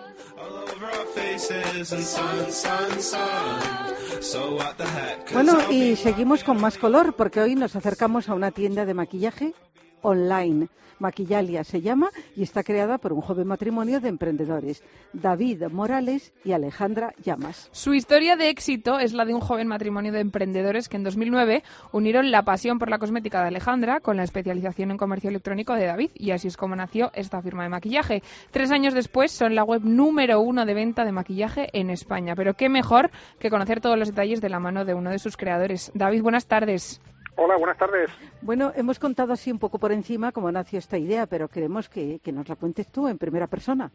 Bueno, 5.32 5.70
y 5.70 5.96
seguimos 5.96 6.44
con 6.44 6.60
más 6.60 6.78
color 6.78 7.14
porque 7.14 7.40
hoy 7.40 7.54
nos 7.54 7.76
acercamos 7.76 8.28
a 8.28 8.34
una 8.34 8.50
tienda 8.50 8.84
de 8.84 8.94
maquillaje 8.94 9.54
online. 10.02 10.68
Maquillalia 11.02 11.64
se 11.64 11.80
llama 11.80 12.10
y 12.36 12.44
está 12.44 12.62
creada 12.62 12.96
por 12.96 13.12
un 13.12 13.20
joven 13.20 13.48
matrimonio 13.48 14.00
de 14.00 14.08
emprendedores, 14.08 14.82
David 15.12 15.64
Morales 15.70 16.32
y 16.44 16.52
Alejandra 16.52 17.12
Llamas. 17.22 17.68
Su 17.72 17.92
historia 17.92 18.36
de 18.36 18.48
éxito 18.48 19.00
es 19.00 19.12
la 19.12 19.24
de 19.24 19.34
un 19.34 19.40
joven 19.40 19.66
matrimonio 19.66 20.12
de 20.12 20.20
emprendedores 20.20 20.88
que 20.88 20.96
en 20.96 21.02
2009 21.02 21.64
unieron 21.90 22.30
la 22.30 22.44
pasión 22.44 22.78
por 22.78 22.88
la 22.88 22.98
cosmética 22.98 23.42
de 23.42 23.48
Alejandra 23.48 24.00
con 24.00 24.16
la 24.16 24.22
especialización 24.22 24.92
en 24.92 24.96
comercio 24.96 25.28
electrónico 25.28 25.74
de 25.74 25.86
David 25.86 26.10
y 26.14 26.30
así 26.30 26.46
es 26.46 26.56
como 26.56 26.76
nació 26.76 27.10
esta 27.14 27.42
firma 27.42 27.64
de 27.64 27.70
maquillaje. 27.70 28.22
Tres 28.52 28.70
años 28.70 28.94
después 28.94 29.32
son 29.32 29.56
la 29.56 29.64
web 29.64 29.82
número 29.84 30.40
uno 30.40 30.64
de 30.64 30.74
venta 30.74 31.04
de 31.04 31.12
maquillaje 31.12 31.68
en 31.72 31.90
España. 31.90 32.36
Pero 32.36 32.54
qué 32.54 32.68
mejor 32.68 33.10
que 33.40 33.50
conocer 33.50 33.80
todos 33.80 33.98
los 33.98 34.08
detalles 34.08 34.40
de 34.40 34.48
la 34.48 34.60
mano 34.60 34.84
de 34.84 34.94
uno 34.94 35.10
de 35.10 35.18
sus 35.18 35.36
creadores. 35.36 35.90
David, 35.94 36.22
buenas 36.22 36.46
tardes. 36.46 37.00
Hola, 37.36 37.56
buenas 37.56 37.78
tardes. 37.78 38.10
Bueno, 38.42 38.72
hemos 38.76 38.98
contado 38.98 39.32
así 39.32 39.50
un 39.50 39.58
poco 39.58 39.78
por 39.78 39.92
encima 39.92 40.32
cómo 40.32 40.52
nació 40.52 40.78
esta 40.78 40.98
idea, 40.98 41.26
pero 41.26 41.48
queremos 41.48 41.88
que, 41.88 42.20
que 42.20 42.32
nos 42.32 42.48
la 42.48 42.56
cuentes 42.56 42.88
tú 42.88 43.08
en 43.08 43.18
primera 43.18 43.46
persona. 43.46 43.90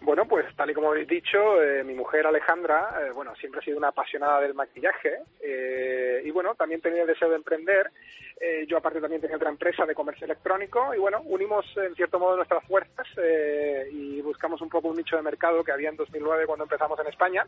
Bueno, 0.00 0.26
pues 0.26 0.46
tal 0.56 0.70
y 0.70 0.74
como 0.74 0.90
habéis 0.90 1.08
dicho, 1.08 1.62
eh, 1.62 1.84
mi 1.84 1.94
mujer 1.94 2.26
Alejandra, 2.26 3.00
eh, 3.02 3.10
bueno, 3.12 3.34
siempre 3.36 3.60
ha 3.60 3.64
sido 3.64 3.78
una 3.78 3.88
apasionada 3.88 4.40
del 4.40 4.54
maquillaje 4.54 5.18
eh, 5.40 6.22
y 6.24 6.30
bueno, 6.30 6.54
también 6.54 6.80
tenía 6.80 7.02
el 7.02 7.08
deseo 7.08 7.28
de 7.28 7.36
emprender. 7.36 7.90
yo 8.66 8.78
aparte 8.78 9.00
también 9.00 9.20
tenía 9.20 9.36
otra 9.36 9.50
empresa 9.50 9.86
de 9.86 9.94
comercio 9.94 10.24
electrónico 10.24 10.92
y 10.94 10.98
bueno, 10.98 11.20
unimos 11.26 11.64
en 11.76 11.94
cierto 11.94 12.18
modo 12.18 12.36
nuestras 12.36 12.64
fuerzas 12.64 13.06
y 13.92 14.20
buscamos 14.20 14.60
un 14.60 14.68
poco 14.68 14.88
un 14.88 14.96
nicho 14.96 15.16
de 15.16 15.22
mercado 15.22 15.62
que 15.62 15.70
había 15.70 15.90
en 15.90 15.96
2009 15.96 16.46
cuando 16.46 16.64
empezamos 16.64 16.98
en 16.98 17.06
España 17.06 17.46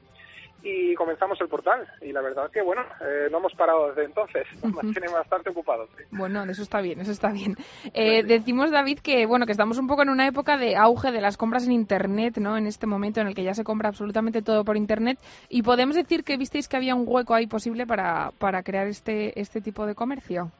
y 0.62 0.94
comenzamos 0.94 1.40
el 1.40 1.48
portal. 1.48 1.86
Y 2.00 2.12
la 2.12 2.20
verdad 2.20 2.46
es 2.46 2.52
que 2.52 2.62
bueno, 2.62 2.82
no 3.30 3.38
hemos 3.38 3.54
parado 3.54 3.88
desde 3.88 4.04
entonces, 4.04 4.46
nos 4.62 4.92
tienen 4.92 5.12
bastante 5.12 5.50
ocupados. 5.50 5.90
Bueno, 6.12 6.44
eso 6.44 6.62
está 6.62 6.80
bien, 6.80 7.00
eso 7.00 7.10
está 7.10 7.32
bien. 7.32 7.56
decimos, 7.92 8.70
David, 8.70 9.00
que 9.00 9.26
bueno, 9.26 9.46
que 9.46 9.52
estamos 9.52 9.78
un 9.78 9.88
poco 9.88 10.02
en 10.02 10.10
una 10.10 10.28
época 10.28 10.56
de 10.56 10.76
auge 10.76 11.10
de 11.10 11.20
las 11.20 11.36
compras 11.36 11.66
en 11.66 11.72
Internet, 11.72 12.33
en 12.36 12.66
este 12.66 12.86
momento 12.86 13.20
en 13.20 13.28
el 13.28 13.34
que 13.34 13.44
ya 13.44 13.54
se 13.54 13.64
compra 13.64 13.88
absolutamente 13.88 14.42
todo 14.42 14.64
por 14.64 14.76
Internet. 14.76 15.18
Y 15.48 15.62
podemos 15.62 15.96
decir 15.96 16.24
que 16.24 16.36
visteis 16.36 16.68
que 16.68 16.76
había 16.76 16.94
un 16.94 17.04
hueco 17.06 17.34
ahí 17.34 17.46
posible 17.46 17.86
para, 17.86 18.30
para 18.38 18.62
crear 18.62 18.86
este, 18.86 19.38
este 19.40 19.60
tipo 19.60 19.86
de 19.86 19.94
comercio. 19.94 20.50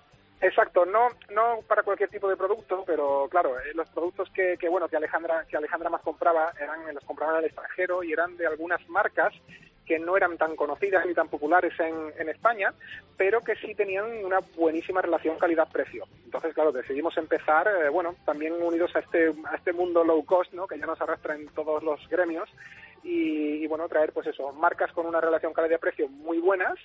Exacto, 0.41 0.85
no, 0.85 1.09
no 1.31 1.61
para 1.67 1.83
cualquier 1.83 2.11
tipo 2.11 2.29
de 2.29 2.37
producto, 2.37 2.85
pero 2.87 3.29
claro, 3.31 3.59
eh, 3.59 3.73
los 3.75 3.89
productos 3.89 4.29
que, 4.31 4.57
que, 4.59 4.69
bueno 4.69 4.89
que 4.89 4.97
Alejandra 4.97 5.47
que 5.49 5.57
Alejandra 5.57 5.89
más 5.89 6.03
compraba 6.03 6.53
eran 6.61 6.95
los 6.95 7.05
compraban 7.05 7.37
al 7.37 7.45
extranjero 7.47 8.03
y 8.03 8.13
eran 8.13 8.37
de 8.37 8.47
algunas 8.47 8.87
marcas 8.91 9.33
que 9.87 9.99
no 9.99 10.17
eran 10.17 10.39
tan 10.39 10.57
conocidas 10.57 11.05
ni 11.07 11.15
tan 11.15 11.29
populares 11.29 11.79
en, 11.79 11.95
en 12.19 12.29
España, 12.29 12.73
pero 13.17 13.43
que 13.43 13.55
sí 13.57 13.75
tenían 13.75 14.25
una 14.25 14.41
buenísima 14.57 15.03
relación 15.03 15.39
calidad-precio. 15.39 16.07
Entonces, 16.25 16.55
claro, 16.55 16.73
decidimos 16.73 17.17
empezar, 17.17 17.69
eh, 17.69 17.89
bueno, 17.89 18.17
también 18.25 18.55
unidos 18.55 18.95
a 18.97 19.01
este, 19.01 19.33
a 19.45 19.57
este 19.57 19.73
mundo 19.73 20.03
low 20.03 20.25
cost, 20.25 20.53
¿no? 20.53 20.67
que 20.67 20.79
ya 20.79 20.87
nos 20.87 21.01
arrastra 21.01 21.35
en 21.35 21.47
todos 21.49 21.83
los 21.83 22.09
gremios, 22.09 22.49
y, 23.03 23.63
y 23.63 23.67
bueno, 23.67 23.89
traer, 23.89 24.13
pues 24.13 24.27
eso, 24.27 24.53
marcas 24.53 24.91
con 24.93 25.07
una 25.07 25.21
relación 25.21 25.53
calidad-precio 25.53 26.09
muy 26.09 26.39
buenas, 26.39 26.79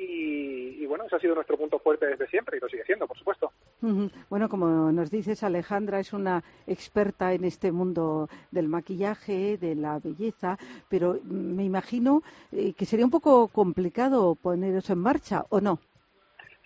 y, 0.00 0.86
bueno, 0.86 1.04
ese 1.04 1.16
ha 1.16 1.20
sido 1.20 1.34
nuestro 1.34 1.56
punto 1.56 1.78
fuerte 1.78 2.06
desde 2.06 2.28
siempre 2.28 2.56
y 2.56 2.60
lo 2.60 2.68
sigue 2.68 2.84
siendo, 2.84 3.06
por 3.06 3.18
supuesto. 3.18 3.52
Bueno, 4.30 4.48
como 4.48 4.92
nos 4.92 5.10
dices, 5.10 5.42
Alejandra 5.42 6.00
es 6.00 6.12
una 6.12 6.42
experta 6.66 7.32
en 7.32 7.44
este 7.44 7.72
mundo 7.72 8.28
del 8.50 8.68
maquillaje, 8.68 9.56
de 9.58 9.74
la 9.74 9.98
belleza, 9.98 10.58
pero 10.88 11.18
me 11.24 11.64
imagino 11.64 12.22
eh, 12.52 12.72
que 12.74 12.86
sería 12.86 13.04
un 13.04 13.10
poco 13.10 13.48
complicado 13.48 14.34
poneros 14.34 14.88
en 14.90 14.98
marcha, 14.98 15.44
¿o 15.48 15.60
no? 15.60 15.78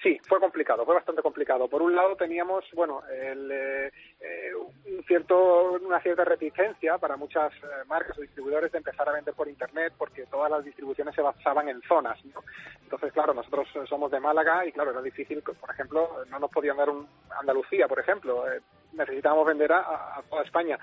Sí, 0.03 0.21
fue 0.27 0.41
complicado, 0.41 0.85
fue 0.85 0.97
bastante 0.97 1.23
complicado. 1.23 1.69
Por 1.69 1.81
un 1.81 1.95
lado 1.95 2.17
teníamos, 2.17 2.65
bueno, 2.75 3.03
el, 3.09 3.51
eh, 3.53 3.93
eh, 4.21 4.51
un 4.87 5.05
cierto, 5.05 5.73
una 5.75 6.01
cierta 6.01 6.25
reticencia 6.25 6.99
para 6.99 7.17
muchas 7.17 7.53
eh, 7.55 7.67
marcas 7.87 8.19
o 8.19 8.21
distribuidores 8.21 8.73
de 8.73 8.79
empezar 8.79 9.09
a 9.09 9.13
vender 9.13 9.33
por 9.33 9.47
Internet 9.47 9.93
porque 9.97 10.27
todas 10.27 10.51
las 10.51 10.65
distribuciones 10.65 11.15
se 11.15 11.23
basaban 11.23 11.69
en 11.69 11.81
zonas. 11.83 12.19
¿no? 12.25 12.43
Entonces, 12.83 13.13
claro, 13.13 13.33
nosotros 13.33 13.69
somos 13.89 14.11
de 14.11 14.19
Málaga 14.19 14.67
y, 14.67 14.73
claro, 14.73 14.91
era 14.91 15.03
difícil, 15.03 15.41
por 15.43 15.71
ejemplo, 15.71 16.25
no 16.29 16.39
nos 16.41 16.51
podían 16.51 16.79
dar 16.79 16.91
un 16.91 17.07
Andalucía, 17.39 17.87
por 17.87 18.01
ejemplo. 18.01 18.45
necesitábamos 18.93 19.47
vender 19.47 19.73
a 19.73 20.21
toda 20.29 20.43
España 20.43 20.79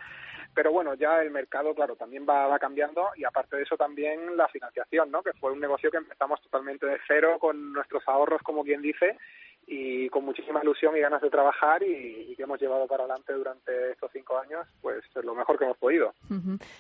pero 0.53 0.71
bueno, 0.71 0.93
ya 0.95 1.21
el 1.21 1.31
mercado, 1.31 1.73
claro, 1.73 1.95
también 1.95 2.25
va, 2.27 2.47
va 2.47 2.59
cambiando 2.59 3.09
y 3.15 3.23
aparte 3.23 3.57
de 3.57 3.63
eso 3.63 3.77
también 3.77 4.35
la 4.35 4.47
financiación, 4.47 5.11
¿no? 5.11 5.21
Que 5.21 5.33
fue 5.33 5.51
un 5.51 5.59
negocio 5.59 5.91
que 5.91 5.97
empezamos 5.97 6.41
totalmente 6.41 6.85
de 6.85 6.97
cero 7.07 7.37
con 7.39 7.73
nuestros 7.73 8.03
ahorros, 8.07 8.41
como 8.41 8.63
quien 8.63 8.81
dice, 8.81 9.17
y 9.71 10.09
con 10.09 10.25
muchísima 10.25 10.61
ilusión 10.63 10.97
y 10.97 10.99
ganas 10.99 11.21
de 11.21 11.29
trabajar 11.29 11.83
y, 11.83 12.35
que 12.35 12.43
hemos 12.43 12.59
llevado 12.59 12.87
para 12.87 13.03
adelante 13.03 13.33
durante 13.33 13.91
estos 13.91 14.09
cinco 14.11 14.39
años, 14.39 14.65
pues 14.81 15.03
lo 15.23 15.35
mejor 15.35 15.57
que 15.57 15.65
hemos 15.65 15.77
podido. 15.77 16.13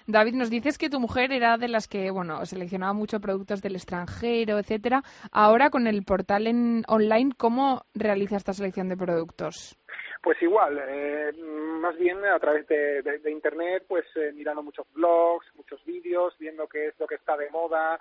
David, 0.07 0.33
nos 0.33 0.49
dices 0.49 0.77
que 0.77 0.89
tu 0.89 0.99
mujer 0.99 1.31
era 1.31 1.57
de 1.57 1.67
las 1.67 1.87
que, 1.87 2.09
bueno, 2.09 2.45
seleccionaba 2.45 2.93
mucho 2.93 3.19
productos 3.19 3.61
del 3.61 3.75
extranjero, 3.75 4.57
etcétera. 4.57 5.03
Ahora 5.31 5.69
con 5.69 5.85
el 5.85 6.03
portal 6.03 6.47
en 6.47 6.83
online, 6.87 7.31
¿cómo 7.37 7.83
realiza 7.93 8.37
esta 8.37 8.53
selección 8.53 8.89
de 8.89 8.97
productos? 8.97 9.77
Pues 10.21 10.41
igual, 10.41 10.81
eh, 10.85 11.31
más 11.33 11.97
bien 11.97 12.23
a 12.25 12.39
través 12.39 12.67
de, 12.67 13.31
Internet, 13.31 13.85
pues 13.87 14.05
eh, 14.15 14.33
mirando 14.33 14.61
muchos 14.61 14.85
blogs, 14.93 15.45
muchos 15.55 15.83
vídeos, 15.85 16.35
viendo 16.37 16.67
qué 16.67 16.87
es 16.87 16.99
lo 16.99 17.07
que 17.07 17.15
está 17.15 17.37
de 17.37 17.49
moda 17.49 17.99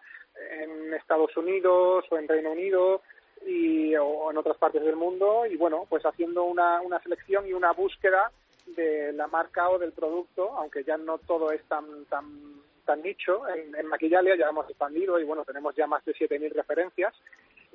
en 0.50 0.92
Estados 0.94 1.36
Unidos 1.36 2.04
o 2.10 2.18
en 2.18 2.26
Reino 2.26 2.50
Unido 2.50 3.02
y, 3.46 3.94
o 3.94 4.30
en 4.32 4.36
otras 4.36 4.56
partes 4.56 4.82
del 4.82 4.96
mundo 4.96 5.46
y 5.46 5.56
bueno, 5.56 5.86
pues 5.88 6.04
haciendo 6.04 6.42
una, 6.42 6.80
una 6.80 7.00
selección 7.00 7.46
y 7.46 7.52
una 7.52 7.72
búsqueda 7.72 8.32
de 8.66 9.12
la 9.12 9.28
marca 9.28 9.68
o 9.70 9.78
del 9.78 9.92
producto, 9.92 10.50
aunque 10.58 10.82
ya 10.82 10.96
no 10.96 11.18
todo 11.18 11.52
es 11.52 11.62
tan 11.64 12.04
tan 12.06 12.24
tan 12.88 13.02
nicho. 13.02 13.46
En, 13.48 13.76
en 13.76 13.86
Maquillalia 13.86 14.34
ya 14.34 14.48
hemos 14.48 14.68
expandido 14.68 15.20
y 15.20 15.24
bueno, 15.24 15.44
tenemos 15.44 15.76
ya 15.76 15.86
más 15.86 16.02
de 16.04 16.14
7.000 16.14 16.52
referencias 16.52 17.14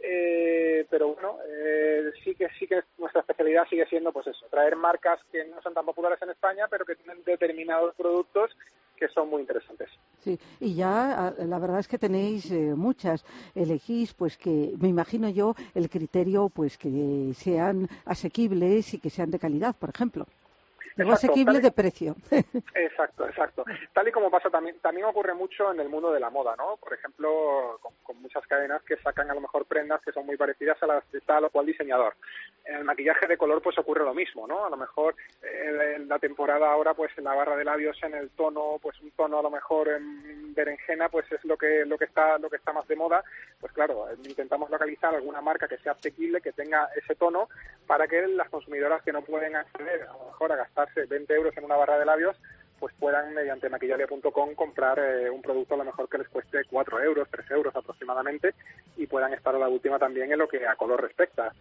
eh, 0.06 0.86
pero 0.90 1.14
bueno, 1.14 1.38
eh, 1.48 2.12
sí 2.26 2.36
que 2.36 2.50
sí 2.60 2.68
que 2.68 2.82
nuestra 2.98 3.22
especialidad 3.22 3.66
sigue 3.70 3.86
siendo 3.86 4.12
pues 4.12 4.28
eso, 4.28 4.46
traer 4.52 4.76
marcas 4.76 5.20
que 5.32 5.46
no 5.46 5.62
son 5.62 5.74
tan 5.74 5.86
populares 5.86 6.22
en 6.22 6.30
España, 6.30 6.68
pero 6.70 6.84
que 6.84 6.96
tienen 6.96 7.24
determinados 7.24 7.96
productos 7.96 8.52
que 8.98 9.08
son 9.08 9.30
muy 9.30 9.42
interesantes. 9.42 9.90
Sí, 10.20 10.38
y 10.60 10.76
ya 10.76 11.28
ah, 11.28 11.34
la 11.38 11.58
verdad 11.58 11.80
es 11.80 11.88
que 11.88 11.98
tenéis 11.98 12.52
eh, 12.52 12.74
muchas. 12.76 13.24
Elegís, 13.56 14.14
pues 14.14 14.38
que 14.38 14.74
me 14.78 14.90
imagino 14.90 15.30
yo, 15.30 15.56
el 15.74 15.90
criterio, 15.90 16.50
pues 16.50 16.78
que 16.78 17.32
sean 17.34 17.88
asequibles 18.06 18.94
y 18.94 19.00
que 19.00 19.10
sean 19.10 19.32
de 19.32 19.40
calidad, 19.40 19.74
por 19.74 19.90
ejemplo. 19.90 20.26
Exacto, 20.96 21.14
asequible 21.14 21.60
de 21.60 21.72
precio. 21.72 22.16
Exacto, 22.76 23.28
exacto. 23.28 23.66
Tal 23.94 24.08
y 24.08 24.12
como 24.12 24.30
pasa 24.30 24.50
también, 24.50 24.78
también 24.80 25.06
ocurre 25.06 25.34
mucho 25.34 25.72
en 25.72 25.80
el 25.80 25.90
mundo 25.90 26.12
de 26.12 26.20
la 26.20 26.30
moda, 26.30 26.56
¿no? 26.56 26.78
Por 26.78 26.94
ejemplo, 26.94 27.80
con, 27.82 28.22
muchas 28.22 28.46
cadenas 28.48 28.82
que 28.84 28.96
sacan 28.98 29.30
a 29.30 29.34
lo 29.34 29.42
mejor 29.42 29.66
prendas 29.66 30.02
que 30.02 30.12
son 30.12 30.26
muy 30.26 30.38
parecidas 30.38 30.82
a 30.82 30.88
las 30.88 31.12
de 31.12 31.20
tal 31.22 31.46
o 31.46 31.50
cual 31.50 31.66
diseñador. 31.66 32.16
En 32.64 32.76
el 32.76 32.84
maquillaje 32.86 33.28
de 33.28 33.38
color 33.38 33.62
pues 33.62 33.78
ocurre 33.78 34.06
lo 34.06 34.14
mismo, 34.14 34.48
¿no? 34.48 34.66
A 34.66 34.70
lo 34.70 34.78
mejor 34.78 35.16
eh, 35.42 35.96
en 35.98 36.08
la 36.08 36.20
temporada 36.20 36.72
ahora 36.72 36.94
pues 36.94 37.12
en 37.18 37.26
la 37.26 37.34
barra 37.34 37.58
de 37.58 37.66
labios 37.66 37.98
en 38.04 38.14
el 38.14 38.30
tono, 38.30 38.78
pues 38.82 39.00
un 39.02 39.12
tono 39.12 39.40
a 39.40 39.44
lo 39.44 39.50
mejor 39.50 39.90
en 39.90 40.54
berenjena 40.54 41.10
pues 41.10 41.30
es 41.32 41.44
lo 41.44 41.58
que 41.58 41.86
lo 41.86 41.98
que 41.98 42.06
está 42.06 42.38
lo 42.38 42.50
que 42.50 42.58
está 42.58 42.72
más 42.72 42.88
de 42.88 42.96
moda. 42.96 43.24
Pues 43.60 43.74
claro, 43.74 44.08
intentamos 44.24 44.70
localizar 44.70 45.14
alguna 45.14 45.42
marca 45.42 45.68
que 45.68 45.78
sea 45.80 45.94
asequible, 45.94 46.40
que 46.40 46.54
tenga 46.54 46.88
ese 46.96 47.16
tono 47.16 47.50
para 47.86 48.08
que 48.08 48.26
las 48.28 48.50
consumidoras 48.50 49.04
que 49.04 49.12
no 49.12 49.22
pueden 49.22 49.56
acceder 49.56 50.04
a 50.04 50.14
lo 50.14 50.26
mejor 50.28 50.52
a 50.52 50.56
gastar 50.56 50.83
20 50.96 51.34
euros 51.34 51.56
en 51.58 51.66
una 51.66 51.76
barra 51.76 51.98
de 51.98 52.06
labios, 52.06 52.38
pues 52.80 52.94
puedan 53.00 53.34
mediante 53.34 53.70
maquillalia.com 53.70 54.56
comprar 54.56 55.00
eh, 55.00 55.30
un 55.30 55.42
producto 55.42 55.76
a 55.76 55.78
lo 55.78 55.86
mejor 55.86 56.10
que 56.10 56.18
les 56.18 56.28
cueste 56.28 56.66
4 56.70 57.02
euros, 57.04 57.30
3 57.32 57.52
euros 57.52 57.74
aproximadamente 57.74 58.54
y 58.98 59.08
puedan 59.08 59.34
estar 59.34 59.56
a 59.56 59.60
la 59.60 59.70
última 59.70 59.98
también 59.98 60.32
en 60.32 60.40
lo 60.40 60.50
que 60.50 60.68
a 60.68 60.76
color 60.76 61.02
respecta. 61.02 61.54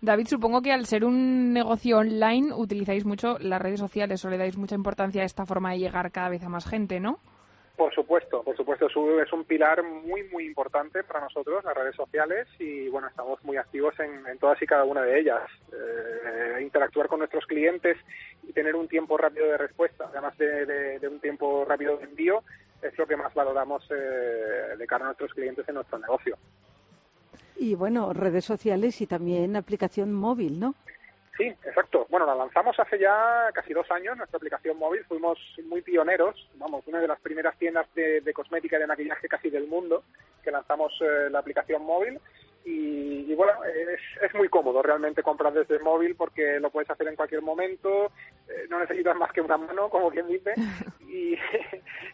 David, 0.00 0.26
supongo 0.28 0.62
que 0.62 0.72
al 0.72 0.86
ser 0.86 1.04
un 1.04 1.52
negocio 1.52 1.98
online 1.98 2.52
utilizáis 2.54 3.04
mucho 3.04 3.36
las 3.40 3.60
redes 3.60 3.80
sociales 3.80 4.24
o 4.24 4.30
le 4.30 4.38
dais 4.38 4.56
mucha 4.56 4.76
importancia 4.76 5.22
a 5.22 5.26
esta 5.26 5.44
forma 5.44 5.72
de 5.72 5.80
llegar 5.80 6.12
cada 6.12 6.28
vez 6.28 6.44
a 6.44 6.48
más 6.48 6.66
gente, 6.68 7.00
¿no? 7.00 7.18
Por 7.78 7.94
supuesto, 7.94 8.42
por 8.42 8.56
supuesto, 8.56 8.88
es 8.88 9.32
un 9.32 9.44
pilar 9.44 9.84
muy, 9.84 10.24
muy 10.24 10.44
importante 10.44 11.04
para 11.04 11.20
nosotros, 11.20 11.62
las 11.62 11.76
redes 11.76 11.94
sociales, 11.94 12.48
y 12.58 12.88
bueno, 12.88 13.06
estamos 13.06 13.38
muy 13.44 13.56
activos 13.56 13.94
en, 14.00 14.36
todas 14.40 14.60
y 14.60 14.66
cada 14.66 14.82
una 14.82 15.02
de 15.02 15.20
ellas. 15.20 15.42
Eh, 15.72 16.60
interactuar 16.60 17.06
con 17.06 17.20
nuestros 17.20 17.46
clientes 17.46 17.96
y 18.42 18.52
tener 18.52 18.74
un 18.74 18.88
tiempo 18.88 19.16
rápido 19.16 19.46
de 19.46 19.58
respuesta, 19.58 20.06
además 20.10 20.36
de, 20.38 20.98
un 21.08 21.20
tiempo 21.20 21.64
rápido 21.68 21.98
de 21.98 22.06
envío, 22.06 22.42
es 22.82 22.98
lo 22.98 23.06
que 23.06 23.16
más 23.16 23.32
valoramos 23.32 23.88
eh, 23.90 24.76
de 24.76 24.86
cara 24.88 25.04
a 25.04 25.08
nuestros 25.10 25.32
clientes 25.32 25.64
en 25.68 25.76
nuestro 25.76 26.00
negocio. 26.00 26.36
Y 27.54 27.76
bueno, 27.76 28.12
redes 28.12 28.44
sociales 28.44 29.00
y 29.02 29.06
también 29.06 29.54
aplicación 29.54 30.12
móvil, 30.12 30.58
¿no? 30.58 30.74
Sí, 31.38 31.44
exacto. 31.44 32.04
Bueno, 32.10 32.26
la 32.26 32.34
lanzamos 32.34 32.78
hace 32.80 32.98
ya 32.98 33.48
casi 33.54 33.72
dos 33.72 33.88
años, 33.92 34.16
nuestra 34.16 34.38
aplicación 34.38 34.76
móvil. 34.76 35.04
Fuimos 35.04 35.38
muy 35.66 35.82
pioneros, 35.82 36.48
vamos, 36.56 36.84
una 36.88 36.98
de 36.98 37.06
las 37.06 37.20
primeras 37.20 37.56
tiendas 37.58 37.86
de, 37.94 38.32
cosmética 38.34 38.76
y 38.76 38.80
de 38.80 38.86
maquillaje 38.88 39.28
casi 39.28 39.48
del 39.48 39.68
mundo 39.68 40.02
que 40.42 40.50
lanzamos 40.50 40.92
eh, 41.00 41.30
la 41.30 41.38
aplicación 41.38 41.84
móvil 41.84 42.20
y, 42.70 43.34
bueno, 43.34 43.52
es, 43.64 44.00
es, 44.22 44.34
muy 44.34 44.48
cómodo 44.48 44.82
realmente 44.82 45.22
comprar 45.22 45.52
desde 45.52 45.76
el 45.76 45.82
móvil 45.82 46.14
porque 46.16 46.60
lo 46.60 46.70
puedes 46.70 46.90
hacer 46.90 47.08
en 47.08 47.16
cualquier 47.16 47.40
momento, 47.40 48.12
eh, 48.48 48.66
no 48.68 48.78
necesitas 48.78 49.16
más 49.16 49.32
que 49.32 49.40
una 49.40 49.56
mano, 49.56 49.88
como 49.88 50.10
quien 50.10 50.26
dice, 50.26 50.52
y, 51.08 51.34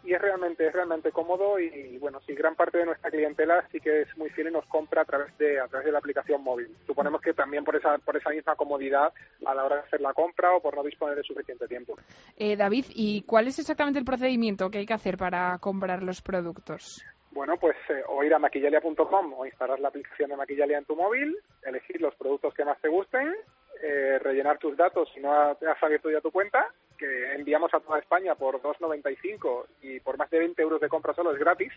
y 0.04 0.12
es 0.12 0.20
realmente 0.20 0.66
es 0.66 0.73
realmente 0.73 1.11
cómodo 1.11 1.58
y, 1.58 1.99
bueno, 1.99 2.20
sí, 2.26 2.34
gran 2.34 2.54
parte 2.54 2.78
de 2.78 2.87
nuestra 2.87 3.11
clientela 3.11 3.66
sí 3.73 3.80
que 3.80 4.02
es 4.02 4.16
muy 4.16 4.30
fiel 4.30 4.49
y 4.49 4.52
nos 4.52 4.66
compra 4.66 5.02
a 5.02 5.04
través 5.04 5.37
de 5.38 5.58
a 5.58 5.66
través 5.66 5.87
de 5.87 5.92
la 5.92 5.99
aplicación 5.99 6.42
móvil. 6.42 6.68
Suponemos 6.87 7.20
que 7.20 7.34
también 7.34 7.64
por 7.64 7.76
esa 7.76 7.99
por 7.99 8.16
esa 8.16 8.30
misma 8.30 8.54
comodidad 8.54 9.12
a 9.46 9.54
la 9.54 9.64
hora 9.64 9.76
de 9.76 9.82
hacer 9.82 10.00
la 10.00 10.14
compra 10.14 10.54
o 10.54 10.61
por 10.61 10.76
no 10.76 10.82
disponer 10.82 11.16
de 11.16 11.23
suficiente 11.23 11.66
tiempo. 11.66 11.96
Eh, 12.37 12.56
David, 12.56 12.87
¿y 12.90 13.23
cuál 13.23 13.49
es 13.49 13.58
exactamente 13.58 13.99
el 13.99 14.04
procedimiento 14.04 14.70
que 14.70 14.78
hay 14.78 14.87
que 14.87 14.94
hacer 14.94 15.16
para 15.16 15.58
comprar 15.58 16.02
los 16.02 16.23
productos? 16.23 17.04
Bueno, 17.34 17.56
pues 17.56 17.76
eh, 17.88 18.00
o 18.06 18.22
ir 18.22 18.32
a 18.32 18.38
maquillalia.com 18.38 19.32
o 19.36 19.44
instalar 19.44 19.80
la 19.80 19.88
aplicación 19.88 20.30
de 20.30 20.36
Maquillalia 20.36 20.78
en 20.78 20.84
tu 20.84 20.94
móvil, 20.94 21.36
elegir 21.64 22.00
los 22.00 22.14
productos 22.14 22.54
que 22.54 22.64
más 22.64 22.80
te 22.80 22.86
gusten, 22.86 23.34
eh, 23.82 24.20
rellenar 24.20 24.58
tus 24.58 24.76
datos 24.76 25.08
si 25.12 25.18
no 25.18 25.32
has 25.32 25.82
abierto 25.82 26.12
ya 26.12 26.20
tu 26.20 26.30
cuenta, 26.30 26.68
que 26.96 27.34
enviamos 27.34 27.74
a 27.74 27.80
toda 27.80 27.98
España 27.98 28.36
por 28.36 28.62
2,95 28.62 29.66
y 29.82 29.98
por 29.98 30.16
más 30.16 30.30
de 30.30 30.38
20 30.38 30.62
euros 30.62 30.80
de 30.80 30.88
compra 30.88 31.12
solo 31.12 31.32
es 31.32 31.38
gratis. 31.40 31.72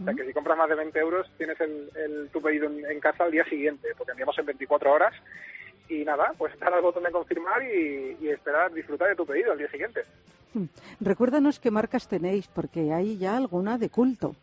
O 0.00 0.04
sea 0.04 0.14
que 0.14 0.24
si 0.24 0.32
compras 0.32 0.56
más 0.56 0.70
de 0.70 0.76
20 0.76 0.98
euros 0.98 1.30
tienes 1.36 1.60
el, 1.60 2.30
tu 2.32 2.40
pedido 2.40 2.66
en, 2.66 2.98
casa 2.98 3.24
al 3.24 3.30
día 3.30 3.44
siguiente, 3.44 3.88
porque 3.98 4.12
enviamos 4.12 4.38
en 4.38 4.46
24 4.46 4.90
horas. 4.90 5.14
Y 5.90 6.06
nada, 6.06 6.32
pues 6.38 6.58
dar 6.58 6.72
al 6.72 6.80
botón 6.80 7.04
de 7.04 7.12
confirmar 7.12 7.62
y, 7.62 8.16
y 8.18 8.30
esperar 8.30 8.72
disfrutar 8.72 9.10
de 9.10 9.14
tu 9.14 9.26
pedido 9.26 9.52
al 9.52 9.58
día 9.58 9.70
siguiente. 9.70 10.04
Hmm. 10.54 10.64
Recuérdanos 11.00 11.60
qué 11.60 11.70
marcas 11.70 12.08
tenéis, 12.08 12.48
porque 12.48 12.94
hay 12.94 13.18
ya 13.18 13.36
alguna 13.36 13.76
de 13.76 13.90
culto. 13.90 14.34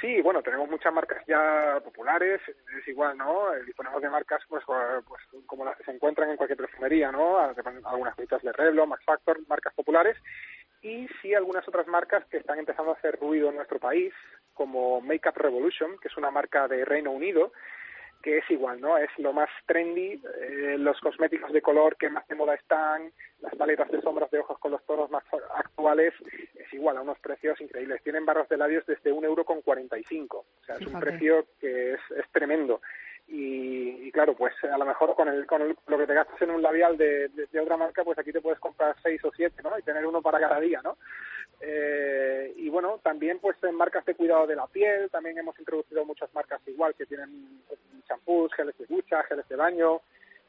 Sí, 0.00 0.22
bueno, 0.22 0.42
tenemos 0.42 0.70
muchas 0.70 0.94
marcas 0.94 1.22
ya 1.26 1.78
populares, 1.84 2.40
es 2.48 2.88
igual, 2.88 3.18
¿no? 3.18 3.52
Eh, 3.54 3.64
disponemos 3.66 4.00
de 4.00 4.08
marcas 4.08 4.40
pues, 4.48 4.64
pues 4.66 5.22
como 5.46 5.64
las 5.64 5.76
que 5.76 5.84
se 5.84 5.90
encuentran 5.90 6.30
en 6.30 6.36
cualquier 6.36 6.56
perfumería, 6.56 7.12
¿no? 7.12 7.38
Algunas 7.38 8.14
frutas 8.14 8.42
de 8.42 8.52
Revlon, 8.52 8.88
Max 8.88 9.04
Factor, 9.04 9.38
marcas 9.46 9.74
populares, 9.74 10.16
y 10.80 11.06
sí 11.20 11.34
algunas 11.34 11.68
otras 11.68 11.86
marcas 11.86 12.24
que 12.26 12.38
están 12.38 12.58
empezando 12.58 12.92
a 12.92 12.94
hacer 12.94 13.18
ruido 13.20 13.50
en 13.50 13.56
nuestro 13.56 13.78
país, 13.78 14.14
como 14.54 15.02
Makeup 15.02 15.36
Revolution, 15.36 15.98
que 15.98 16.08
es 16.08 16.16
una 16.16 16.30
marca 16.30 16.66
de 16.66 16.84
Reino 16.86 17.10
Unido, 17.10 17.52
que 18.22 18.38
es 18.38 18.50
igual, 18.50 18.80
¿no? 18.80 18.98
Es 18.98 19.10
lo 19.18 19.32
más 19.32 19.48
trendy, 19.66 20.20
eh, 20.40 20.76
los 20.78 20.98
cosméticos 21.00 21.52
de 21.52 21.62
color 21.62 21.96
que 21.96 22.10
más 22.10 22.26
de 22.28 22.34
moda 22.34 22.54
están, 22.54 23.12
las 23.40 23.54
paletas 23.54 23.90
de 23.90 24.00
sombras 24.02 24.30
de 24.30 24.40
ojos 24.40 24.58
con 24.58 24.72
los 24.72 24.84
tonos 24.84 25.10
más 25.10 25.24
actuales, 25.56 26.12
es 26.54 26.72
igual, 26.72 26.96
a 26.98 27.02
unos 27.02 27.18
precios 27.18 27.60
increíbles. 27.60 28.02
Tienen 28.02 28.26
barras 28.26 28.48
de 28.48 28.58
labios 28.58 28.84
desde 28.86 29.12
un 29.12 29.24
euro 29.24 29.44
con 29.44 29.62
45, 29.62 30.36
o 30.38 30.64
sea, 30.64 30.76
es 30.76 30.86
un 30.86 31.00
precio 31.00 31.46
que 31.58 31.94
es, 31.94 32.00
es 32.16 32.30
tremendo. 32.32 32.80
Y, 33.32 34.10
claro, 34.10 34.34
pues 34.34 34.52
a 34.64 34.76
lo 34.76 34.84
mejor 34.84 35.14
con, 35.14 35.28
el, 35.28 35.46
con 35.46 35.76
lo 35.86 35.98
que 35.98 36.06
te 36.06 36.14
gastas 36.14 36.42
en 36.42 36.50
un 36.50 36.62
labial 36.62 36.96
de, 36.96 37.28
de, 37.28 37.60
otra 37.60 37.76
marca, 37.76 38.02
pues 38.02 38.18
aquí 38.18 38.32
te 38.32 38.40
puedes 38.40 38.58
comprar 38.58 38.96
seis 39.02 39.24
o 39.24 39.30
siete, 39.34 39.62
¿no? 39.62 39.78
Y 39.78 39.82
tener 39.82 40.04
uno 40.04 40.20
para 40.20 40.40
cada 40.40 40.58
día, 40.58 40.80
¿no? 40.82 40.96
Eh, 41.60 42.52
y 42.56 42.68
bueno, 42.70 42.98
también 43.02 43.38
pues 43.38 43.56
en 43.62 43.76
marcas 43.76 44.04
de 44.04 44.16
cuidado 44.16 44.48
de 44.48 44.56
la 44.56 44.66
piel, 44.66 45.10
también 45.10 45.38
hemos 45.38 45.56
introducido 45.60 46.04
muchas 46.04 46.32
marcas 46.34 46.60
igual 46.66 46.94
que 46.94 47.06
tienen 47.06 47.62
champús, 48.08 48.52
geles 48.54 48.76
de 48.78 48.86
ducha, 48.86 49.22
geles 49.24 49.46
de 49.48 49.56
baño, 49.56 50.00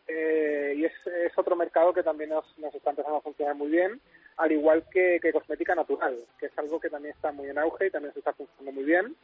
eh, 0.08 0.74
y 0.76 0.86
es, 0.86 0.94
es, 1.06 1.38
otro 1.38 1.56
mercado 1.56 1.94
que 1.94 2.02
también 2.02 2.32
nos, 2.32 2.58
nos 2.58 2.74
está 2.74 2.90
empezando 2.90 3.18
a 3.18 3.22
funcionar 3.22 3.56
muy 3.56 3.70
bien, 3.70 4.02
al 4.38 4.52
igual 4.52 4.86
que, 4.90 5.20
que 5.22 5.32
cosmética 5.32 5.76
natural, 5.76 6.18
que 6.40 6.48
es 6.48 6.58
algo 6.58 6.80
que 6.80 6.90
también 6.90 7.14
está 7.14 7.32
muy 7.32 7.48
en 7.50 7.60
auge 7.60 7.88
y 7.88 7.92
también 7.92 8.14
se 8.14 8.20
está 8.20 8.34
funcionando 8.34 8.72
muy 8.72 8.84
bien. 8.84 9.16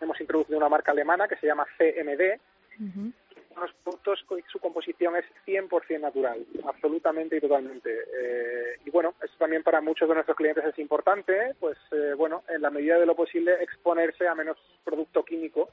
Hemos 0.00 0.20
introducido 0.20 0.58
una 0.58 0.68
marca 0.68 0.92
alemana 0.92 1.28
que 1.28 1.36
se 1.36 1.46
llama 1.46 1.66
CMD, 1.76 2.40
los 2.78 3.72
productos, 3.84 4.24
su 4.50 4.58
composición 4.58 5.16
es 5.16 5.24
100% 5.46 6.00
natural, 6.00 6.44
absolutamente 6.64 7.36
y 7.36 7.40
totalmente. 7.40 7.90
Eh, 7.90 8.78
y 8.84 8.90
bueno, 8.90 9.14
eso 9.22 9.34
también 9.38 9.62
para 9.62 9.80
muchos 9.80 10.08
de 10.08 10.14
nuestros 10.14 10.36
clientes 10.36 10.64
es 10.64 10.78
importante, 10.78 11.54
pues 11.60 11.78
eh, 11.92 12.14
bueno, 12.16 12.42
en 12.48 12.62
la 12.62 12.70
medida 12.70 12.98
de 12.98 13.06
lo 13.06 13.14
posible 13.14 13.54
exponerse 13.62 14.26
a 14.26 14.34
menos 14.34 14.58
producto 14.84 15.24
químico 15.24 15.70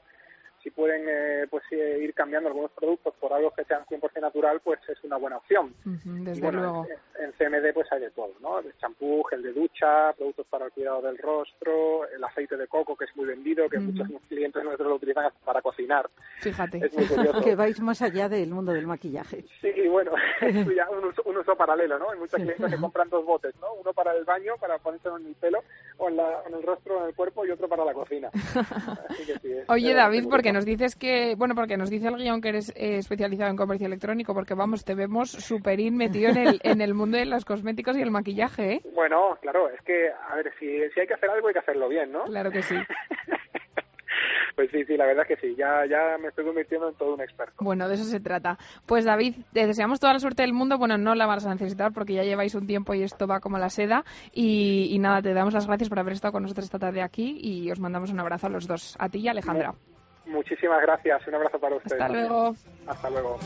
si 0.62 0.70
pueden 0.70 1.04
eh, 1.08 1.46
pues 1.50 1.64
eh, 1.70 1.98
ir 2.02 2.14
cambiando 2.14 2.48
algunos 2.48 2.70
productos 2.72 3.14
por 3.20 3.32
algo 3.32 3.50
que 3.50 3.64
sean 3.64 3.84
100% 3.86 4.20
natural, 4.20 4.60
pues 4.62 4.80
es 4.88 5.02
una 5.04 5.16
buena 5.16 5.38
opción. 5.38 5.74
desde 5.84 6.52
luego. 6.52 6.86
En, 7.18 7.32
CMD 7.32 7.72
pues 7.72 7.90
hay 7.90 8.00
de 8.00 8.10
todo, 8.10 8.32
¿no? 8.40 8.58
El 8.58 8.76
champú, 8.78 9.22
gel 9.24 9.42
de 9.42 9.52
ducha, 9.52 10.12
productos 10.12 10.46
para 10.48 10.66
el 10.66 10.72
cuidado 10.72 11.02
del 11.02 11.18
rostro, 11.18 12.06
el 12.08 12.22
aceite 12.22 12.56
de 12.56 12.66
coco 12.66 12.96
que 12.96 13.06
es 13.06 13.16
muy 13.16 13.26
vendido, 13.26 13.68
que 13.68 13.78
muchos 13.78 14.06
clientes 14.28 14.62
nuestros 14.62 14.88
lo 14.88 14.96
utilizan 14.96 15.30
para 15.44 15.62
cocinar. 15.62 16.08
Fíjate. 16.40 16.80
que 17.44 17.54
vais 17.54 17.80
más 17.80 18.02
allá 18.02 18.28
del 18.28 18.50
mundo 18.50 18.72
del 18.72 18.86
maquillaje. 18.86 19.44
Sí, 19.60 19.88
bueno, 19.88 20.12
es 20.40 20.54
ya 20.54 20.88
un 20.90 21.36
uso, 21.36 21.56
paralelo, 21.56 21.98
¿no? 21.98 22.10
Hay 22.10 22.18
muchos 22.18 22.40
clientes 22.40 22.70
que 22.70 22.80
compran 22.80 23.08
dos 23.08 23.24
botes, 23.24 23.54
¿no? 23.60 23.74
Uno 23.74 23.92
para 23.92 24.14
el 24.14 24.24
baño, 24.24 24.54
para 24.58 24.78
ponérselo 24.78 25.18
en 25.18 25.26
el 25.26 25.34
pelo 25.34 25.62
o 26.02 26.08
en, 26.08 26.16
la, 26.16 26.42
en 26.46 26.54
el 26.54 26.62
rostro, 26.62 27.00
en 27.00 27.08
el 27.08 27.14
cuerpo 27.14 27.46
y 27.46 27.50
otro 27.50 27.68
para 27.68 27.84
la 27.84 27.94
cocina. 27.94 28.30
Oye, 29.68 29.94
David, 29.94 30.26
porque 30.28 30.52
nos 30.52 30.64
dices 30.64 30.96
que, 30.96 31.34
bueno, 31.36 31.54
porque 31.54 31.76
nos 31.76 31.90
dice 31.90 32.08
el 32.08 32.16
guion 32.16 32.40
que 32.40 32.48
eres 32.50 32.70
eh, 32.70 32.98
especializado 32.98 33.50
en 33.50 33.56
comercio 33.56 33.86
electrónico, 33.86 34.34
porque 34.34 34.54
vamos, 34.54 34.84
te 34.84 34.94
vemos 34.94 35.30
súper 35.30 35.72
metido 35.90 36.30
en 36.30 36.36
el, 36.36 36.60
en 36.62 36.80
el 36.80 36.94
mundo 36.94 37.16
de 37.16 37.24
los 37.24 37.44
cosméticos 37.44 37.96
y 37.96 38.02
el 38.02 38.10
maquillaje, 38.10 38.74
¿eh? 38.74 38.80
Bueno, 38.94 39.38
claro, 39.40 39.68
es 39.70 39.80
que, 39.82 40.10
a 40.10 40.36
ver, 40.36 40.52
si, 40.58 40.66
si 40.90 41.00
hay 41.00 41.06
que 41.06 41.14
hacer 41.14 41.30
algo 41.30 41.48
hay 41.48 41.54
que 41.54 41.60
hacerlo 41.60 41.88
bien, 41.88 42.12
¿no? 42.12 42.24
Claro 42.24 42.50
que 42.50 42.62
sí. 42.62 42.74
Pues 44.54 44.70
sí, 44.70 44.84
sí, 44.84 44.96
la 44.96 45.06
verdad 45.06 45.26
que 45.26 45.36
sí, 45.36 45.54
ya, 45.56 45.86
ya 45.88 46.18
me 46.18 46.28
estoy 46.28 46.44
convirtiendo 46.44 46.88
en 46.88 46.94
todo 46.94 47.14
un 47.14 47.20
experto. 47.20 47.54
Bueno, 47.60 47.88
de 47.88 47.94
eso 47.94 48.04
se 48.04 48.20
trata. 48.20 48.58
Pues 48.86 49.04
David, 49.04 49.36
te 49.52 49.66
deseamos 49.66 50.00
toda 50.00 50.12
la 50.12 50.18
suerte 50.18 50.42
del 50.42 50.52
mundo. 50.52 50.78
Bueno, 50.78 50.98
no 50.98 51.14
la 51.14 51.26
vas 51.26 51.46
a 51.46 51.50
necesitar 51.50 51.92
porque 51.92 52.14
ya 52.14 52.22
lleváis 52.22 52.54
un 52.54 52.66
tiempo 52.66 52.94
y 52.94 53.02
esto 53.02 53.26
va 53.26 53.40
como 53.40 53.58
la 53.58 53.68
seda. 53.68 54.04
Y, 54.32 54.96
nada, 54.98 55.22
te 55.22 55.32
damos 55.32 55.54
las 55.54 55.66
gracias 55.66 55.88
por 55.88 55.98
haber 55.98 56.14
estado 56.14 56.32
con 56.32 56.42
nosotros 56.42 56.66
esta 56.66 56.78
tarde 56.78 57.02
aquí 57.02 57.38
y 57.40 57.70
os 57.70 57.80
mandamos 57.80 58.12
un 58.12 58.20
abrazo 58.20 58.46
a 58.46 58.50
los 58.50 58.66
dos, 58.66 58.96
a 58.98 59.08
ti 59.08 59.20
y 59.20 59.28
a 59.28 59.32
Alejandra. 59.32 59.74
Muchísimas 60.26 60.80
gracias, 60.82 61.26
un 61.26 61.34
abrazo 61.34 61.58
para 61.58 61.76
ustedes. 61.76 62.00
Hasta 62.00 62.12
luego. 62.12 62.54
Hasta 62.86 63.10
luego. 63.10 63.38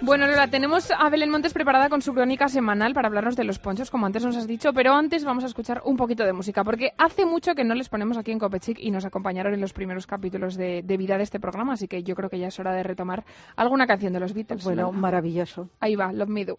Bueno, 0.00 0.26
Lola, 0.26 0.48
tenemos 0.48 0.90
a 0.90 1.08
Belén 1.10 1.30
Montes 1.30 1.52
preparada 1.52 1.88
con 1.88 2.02
su 2.02 2.12
crónica 2.12 2.48
semanal 2.48 2.94
para 2.94 3.08
hablarnos 3.08 3.36
de 3.36 3.44
los 3.44 3.58
ponchos, 3.58 3.90
como 3.90 4.06
antes 4.06 4.24
nos 4.24 4.36
has 4.36 4.46
dicho, 4.46 4.72
pero 4.72 4.94
antes 4.94 5.24
vamos 5.24 5.44
a 5.44 5.46
escuchar 5.46 5.82
un 5.84 5.96
poquito 5.96 6.24
de 6.24 6.32
música, 6.32 6.64
porque 6.64 6.92
hace 6.98 7.26
mucho 7.26 7.54
que 7.54 7.64
no 7.64 7.74
les 7.74 7.88
ponemos 7.88 8.16
aquí 8.16 8.32
en 8.32 8.38
Copechic 8.38 8.78
y 8.78 8.90
nos 8.90 9.04
acompañaron 9.04 9.54
en 9.54 9.60
los 9.60 9.72
primeros 9.72 10.06
capítulos 10.06 10.56
de, 10.56 10.82
vida 10.82 11.16
de 11.16 11.22
este 11.22 11.40
programa, 11.40 11.74
así 11.74 11.88
que 11.88 12.02
yo 12.02 12.14
creo 12.14 12.30
que 12.30 12.38
ya 12.38 12.48
es 12.48 12.58
hora 12.58 12.72
de 12.72 12.82
retomar 12.82 13.24
alguna 13.56 13.86
canción 13.86 14.12
de 14.12 14.20
los 14.20 14.32
Beatles. 14.32 14.64
Bueno, 14.64 14.92
maravilloso. 14.92 15.68
Ahí 15.80 15.96
va, 15.96 16.12
Love 16.12 16.28
Me 16.28 16.44
Do. 16.44 16.58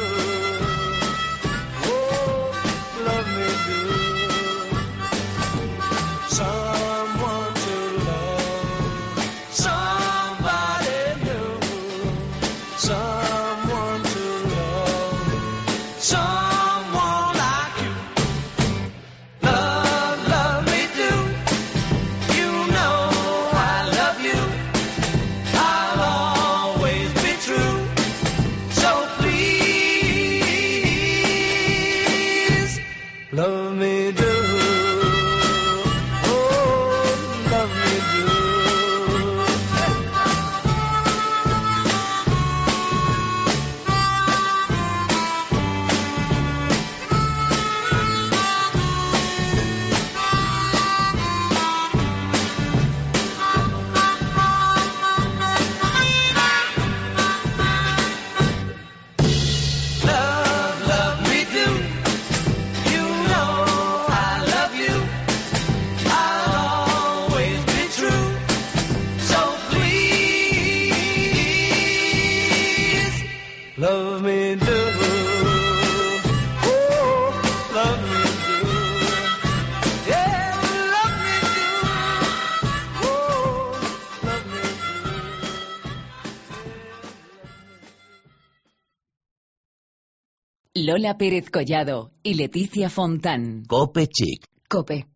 Lola 91.01 91.17
Pérez 91.17 91.49
Collado 91.49 92.11
y 92.21 92.35
Leticia 92.35 92.87
Fontán. 92.87 93.63
Cope 93.67 94.05
Chic. 94.05 94.45
Cope. 94.69 95.07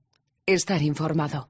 Estar 0.48 0.82
informado. 0.82 1.50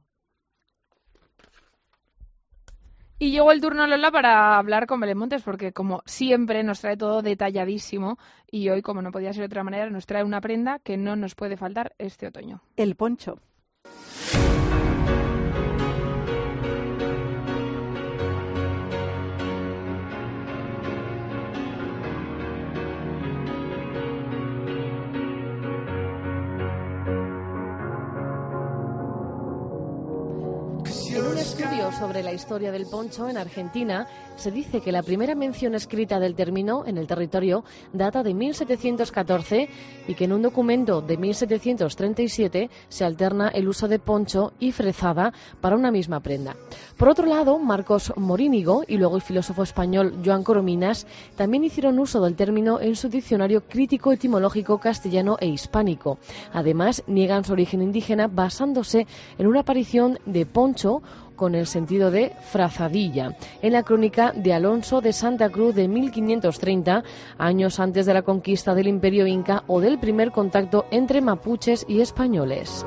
Y 3.17 3.31
llegó 3.31 3.53
el 3.53 3.61
turno, 3.61 3.87
Lola, 3.87 4.11
para 4.11 4.57
hablar 4.57 4.87
con 4.87 4.99
Belén 4.99 5.17
Montes, 5.17 5.41
porque 5.41 5.71
como 5.71 6.03
siempre 6.05 6.63
nos 6.63 6.81
trae 6.81 6.97
todo 6.97 7.21
detalladísimo 7.21 8.17
y 8.51 8.67
hoy, 8.67 8.81
como 8.81 9.01
no 9.01 9.13
podía 9.13 9.31
ser 9.31 9.43
de 9.43 9.45
otra 9.45 9.63
manera, 9.63 9.89
nos 9.89 10.05
trae 10.05 10.25
una 10.25 10.41
prenda 10.41 10.79
que 10.79 10.97
no 10.97 11.15
nos 11.15 11.33
puede 11.33 11.55
faltar 11.55 11.95
este 11.97 12.27
otoño. 12.27 12.61
El 12.75 12.95
poncho. 12.95 13.39
Sobre 31.91 32.23
la 32.23 32.33
historia 32.33 32.71
del 32.71 32.85
poncho 32.85 33.29
en 33.29 33.37
Argentina, 33.37 34.07
se 34.37 34.51
dice 34.51 34.81
que 34.81 34.91
la 34.91 35.03
primera 35.03 35.35
mención 35.35 35.75
escrita 35.75 36.19
del 36.19 36.35
término 36.35 36.85
en 36.85 36.97
el 36.97 37.07
territorio 37.07 37.63
data 37.93 38.23
de 38.23 38.33
1714 38.33 39.69
y 40.07 40.13
que 40.15 40.25
en 40.25 40.33
un 40.33 40.41
documento 40.41 41.01
de 41.01 41.17
1737 41.17 42.69
se 42.89 43.05
alterna 43.05 43.49
el 43.49 43.67
uso 43.67 43.87
de 43.87 43.99
poncho 43.99 44.53
y 44.59 44.71
frezada 44.71 45.33
para 45.61 45.75
una 45.75 45.91
misma 45.91 46.19
prenda. 46.19 46.55
Por 46.97 47.09
otro 47.09 47.25
lado, 47.27 47.59
Marcos 47.59 48.13
Morínigo 48.15 48.83
y 48.87 48.97
luego 48.97 49.15
el 49.15 49.21
filósofo 49.21 49.63
español 49.63 50.21
Joan 50.23 50.43
Corominas 50.43 51.05
también 51.35 51.63
hicieron 51.63 51.99
uso 51.99 52.21
del 52.21 52.35
término 52.35 52.79
en 52.79 52.95
su 52.95 53.09
diccionario 53.09 53.67
crítico 53.67 54.11
etimológico 54.11 54.79
castellano 54.79 55.37
e 55.39 55.47
hispánico. 55.47 56.17
Además, 56.53 57.03
niegan 57.07 57.43
su 57.43 57.53
origen 57.53 57.81
indígena 57.81 58.27
basándose 58.27 59.07
en 59.37 59.47
una 59.47 59.61
aparición 59.61 60.19
de 60.25 60.45
poncho 60.45 61.01
con 61.35 61.55
el 61.55 61.67
sentido 61.67 62.11
de 62.11 62.33
frazadilla, 62.51 63.35
en 63.61 63.73
la 63.73 63.83
crónica 63.83 64.31
de 64.31 64.53
Alonso 64.53 65.01
de 65.01 65.13
Santa 65.13 65.49
Cruz 65.49 65.75
de 65.75 65.87
1530, 65.87 67.03
años 67.37 67.79
antes 67.79 68.05
de 68.05 68.13
la 68.13 68.21
conquista 68.21 68.75
del 68.75 68.87
Imperio 68.87 69.27
Inca 69.27 69.63
o 69.67 69.79
del 69.79 69.99
primer 69.99 70.31
contacto 70.31 70.85
entre 70.91 71.21
mapuches 71.21 71.85
y 71.87 72.01
españoles. 72.01 72.85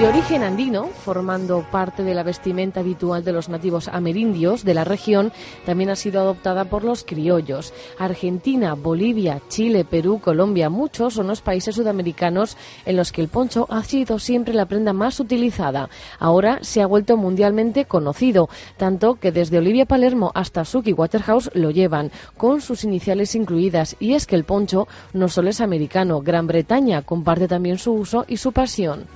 De 0.00 0.06
origen 0.06 0.42
andino, 0.42 0.86
formando 0.86 1.62
parte 1.70 2.02
de 2.02 2.14
la 2.14 2.22
vestimenta 2.22 2.80
habitual 2.80 3.22
de 3.22 3.34
los 3.34 3.50
nativos 3.50 3.86
amerindios 3.86 4.64
de 4.64 4.72
la 4.72 4.82
región, 4.82 5.30
también 5.66 5.90
ha 5.90 5.94
sido 5.94 6.22
adoptada 6.22 6.64
por 6.64 6.84
los 6.84 7.04
criollos. 7.04 7.74
Argentina, 7.98 8.72
Bolivia, 8.72 9.42
Chile, 9.48 9.84
Perú, 9.84 10.18
Colombia, 10.24 10.70
muchos 10.70 11.12
son 11.12 11.26
los 11.26 11.42
países 11.42 11.74
sudamericanos 11.74 12.56
en 12.86 12.96
los 12.96 13.12
que 13.12 13.20
el 13.20 13.28
poncho 13.28 13.66
ha 13.68 13.84
sido 13.84 14.18
siempre 14.18 14.54
la 14.54 14.64
prenda 14.64 14.94
más 14.94 15.20
utilizada. 15.20 15.90
Ahora 16.18 16.60
se 16.62 16.80
ha 16.80 16.86
vuelto 16.86 17.18
mundialmente 17.18 17.84
conocido, 17.84 18.48
tanto 18.78 19.16
que 19.16 19.32
desde 19.32 19.58
Olivia 19.58 19.84
Palermo 19.84 20.32
hasta 20.34 20.64
Suki 20.64 20.94
Waterhouse 20.94 21.50
lo 21.52 21.70
llevan, 21.70 22.10
con 22.38 22.62
sus 22.62 22.84
iniciales 22.84 23.34
incluidas. 23.34 23.96
Y 24.00 24.14
es 24.14 24.26
que 24.26 24.36
el 24.36 24.44
poncho 24.44 24.88
no 25.12 25.28
solo 25.28 25.50
es 25.50 25.60
americano, 25.60 26.22
Gran 26.22 26.46
Bretaña 26.46 27.02
comparte 27.02 27.48
también 27.48 27.76
su 27.76 27.92
uso 27.92 28.24
y 28.26 28.38
su 28.38 28.52
pasión. 28.52 29.06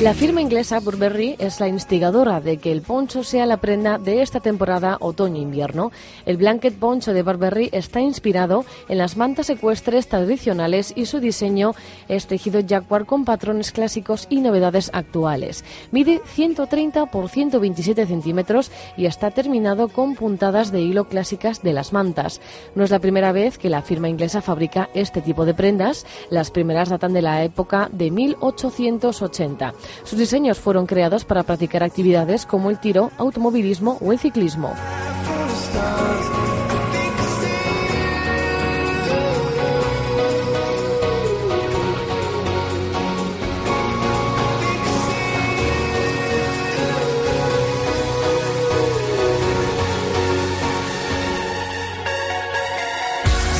La 0.00 0.14
firma 0.14 0.40
inglesa 0.40 0.80
Burberry 0.80 1.36
es 1.38 1.60
la 1.60 1.68
instigadora 1.68 2.40
de 2.40 2.56
que 2.56 2.72
el 2.72 2.80
poncho 2.80 3.22
sea 3.22 3.44
la 3.44 3.58
prenda 3.58 3.98
de 3.98 4.22
esta 4.22 4.40
temporada 4.40 4.96
otoño-invierno. 4.98 5.92
El 6.24 6.38
blanket 6.38 6.78
poncho 6.78 7.12
de 7.12 7.22
Burberry 7.22 7.68
está 7.70 8.00
inspirado 8.00 8.64
en 8.88 8.96
las 8.96 9.18
mantas 9.18 9.50
ecuestres 9.50 10.08
tradicionales 10.08 10.94
y 10.96 11.04
su 11.04 11.20
diseño 11.20 11.74
es 12.08 12.26
tejido 12.26 12.62
jaguar 12.66 13.04
con 13.04 13.26
patrones 13.26 13.72
clásicos 13.72 14.26
y 14.30 14.40
novedades 14.40 14.90
actuales. 14.94 15.66
Mide 15.90 16.22
130 16.24 17.04
por 17.10 17.28
127 17.28 18.06
centímetros 18.06 18.70
y 18.96 19.04
está 19.04 19.30
terminado 19.32 19.88
con 19.88 20.14
puntadas 20.14 20.72
de 20.72 20.80
hilo 20.80 21.08
clásicas 21.10 21.62
de 21.62 21.74
las 21.74 21.92
mantas. 21.92 22.40
No 22.74 22.84
es 22.84 22.90
la 22.90 23.00
primera 23.00 23.32
vez 23.32 23.58
que 23.58 23.68
la 23.68 23.82
firma 23.82 24.08
inglesa 24.08 24.40
fabrica 24.40 24.88
este 24.94 25.20
tipo 25.20 25.44
de 25.44 25.52
prendas. 25.52 26.06
Las 26.30 26.50
primeras 26.50 26.88
datan 26.88 27.12
de 27.12 27.20
la 27.20 27.44
época 27.44 27.90
de 27.92 28.10
1880. 28.10 29.74
Sus 30.04 30.18
diseños 30.18 30.58
fueron 30.58 30.86
creados 30.86 31.24
para 31.24 31.42
practicar 31.42 31.82
actividades 31.82 32.46
como 32.46 32.70
el 32.70 32.78
tiro, 32.78 33.10
automovilismo 33.18 33.98
o 34.00 34.12
el 34.12 34.18
ciclismo. 34.18 34.74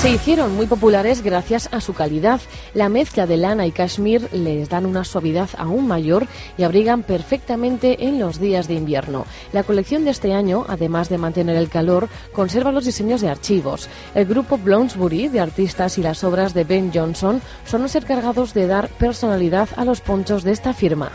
Se 0.00 0.08
hicieron 0.08 0.56
muy 0.56 0.66
populares 0.66 1.22
gracias 1.22 1.68
a 1.72 1.82
su 1.82 1.92
calidad. 1.92 2.40
La 2.72 2.88
mezcla 2.88 3.26
de 3.26 3.36
lana 3.36 3.66
y 3.66 3.70
cashmere 3.70 4.30
les 4.32 4.70
dan 4.70 4.86
una 4.86 5.04
suavidad 5.04 5.50
aún 5.58 5.86
mayor 5.86 6.26
y 6.56 6.62
abrigan 6.62 7.02
perfectamente 7.02 8.06
en 8.06 8.18
los 8.18 8.40
días 8.40 8.66
de 8.66 8.76
invierno. 8.76 9.26
La 9.52 9.62
colección 9.62 10.06
de 10.06 10.12
este 10.12 10.32
año, 10.32 10.64
además 10.68 11.10
de 11.10 11.18
mantener 11.18 11.56
el 11.56 11.68
calor, 11.68 12.08
conserva 12.32 12.72
los 12.72 12.86
diseños 12.86 13.20
de 13.20 13.28
archivos. 13.28 13.90
El 14.14 14.24
grupo 14.24 14.56
Bloomsbury 14.56 15.28
de 15.28 15.40
artistas 15.40 15.98
y 15.98 16.02
las 16.02 16.24
obras 16.24 16.54
de 16.54 16.64
Ben 16.64 16.90
Johnson 16.94 17.42
son 17.66 17.82
los 17.82 17.94
encargados 17.94 18.54
de 18.54 18.68
dar 18.68 18.88
personalidad 18.88 19.68
a 19.76 19.84
los 19.84 20.00
ponchos 20.00 20.44
de 20.44 20.52
esta 20.52 20.72
firma. 20.72 21.12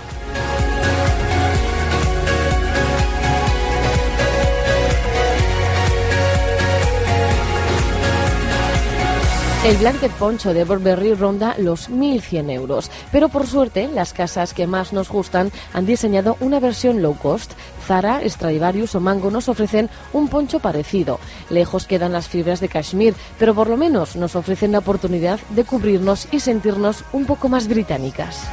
El 9.65 9.78
blanket 9.78 10.12
poncho 10.12 10.54
de 10.54 10.63
Burberry 10.63 11.15
ronda 11.15 11.56
los 11.58 11.89
1.100 11.89 12.51
euros, 12.51 12.91
pero 13.12 13.30
por 13.30 13.47
suerte 13.47 13.88
las 13.88 14.13
casas 14.13 14.54
que 14.54 14.67
más 14.67 14.93
nos 14.93 15.10
gustan 15.10 15.51
han 15.73 15.88
diseñado 15.88 16.38
una 16.39 16.60
versión 16.60 17.01
low 17.01 17.17
cost. 17.17 17.54
Zara, 17.88 18.21
Stradivarius 18.30 18.93
o 18.93 18.99
Mango 18.99 19.32
nos 19.32 19.49
ofrecen 19.49 19.89
un 20.13 20.28
poncho 20.28 20.60
parecido. 20.60 21.19
Lejos 21.49 21.88
quedan 21.88 22.13
las 22.13 22.28
fibras 22.28 22.60
de 22.60 22.69
cashmere, 22.69 23.15
pero 23.39 23.56
por 23.56 23.67
lo 23.67 23.75
menos 23.75 24.15
nos 24.15 24.36
ofrecen 24.36 24.71
la 24.71 24.78
oportunidad 24.78 25.39
de 25.49 25.63
cubrirnos 25.63 26.28
y 26.32 26.41
sentirnos 26.41 27.04
un 27.12 27.25
poco 27.25 27.49
más 27.49 27.67
británicas. 27.67 28.47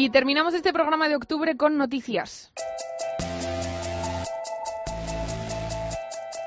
Y 0.00 0.10
terminamos 0.10 0.54
este 0.54 0.72
programa 0.72 1.08
de 1.08 1.16
octubre 1.16 1.56
con 1.56 1.76
noticias. 1.76 2.52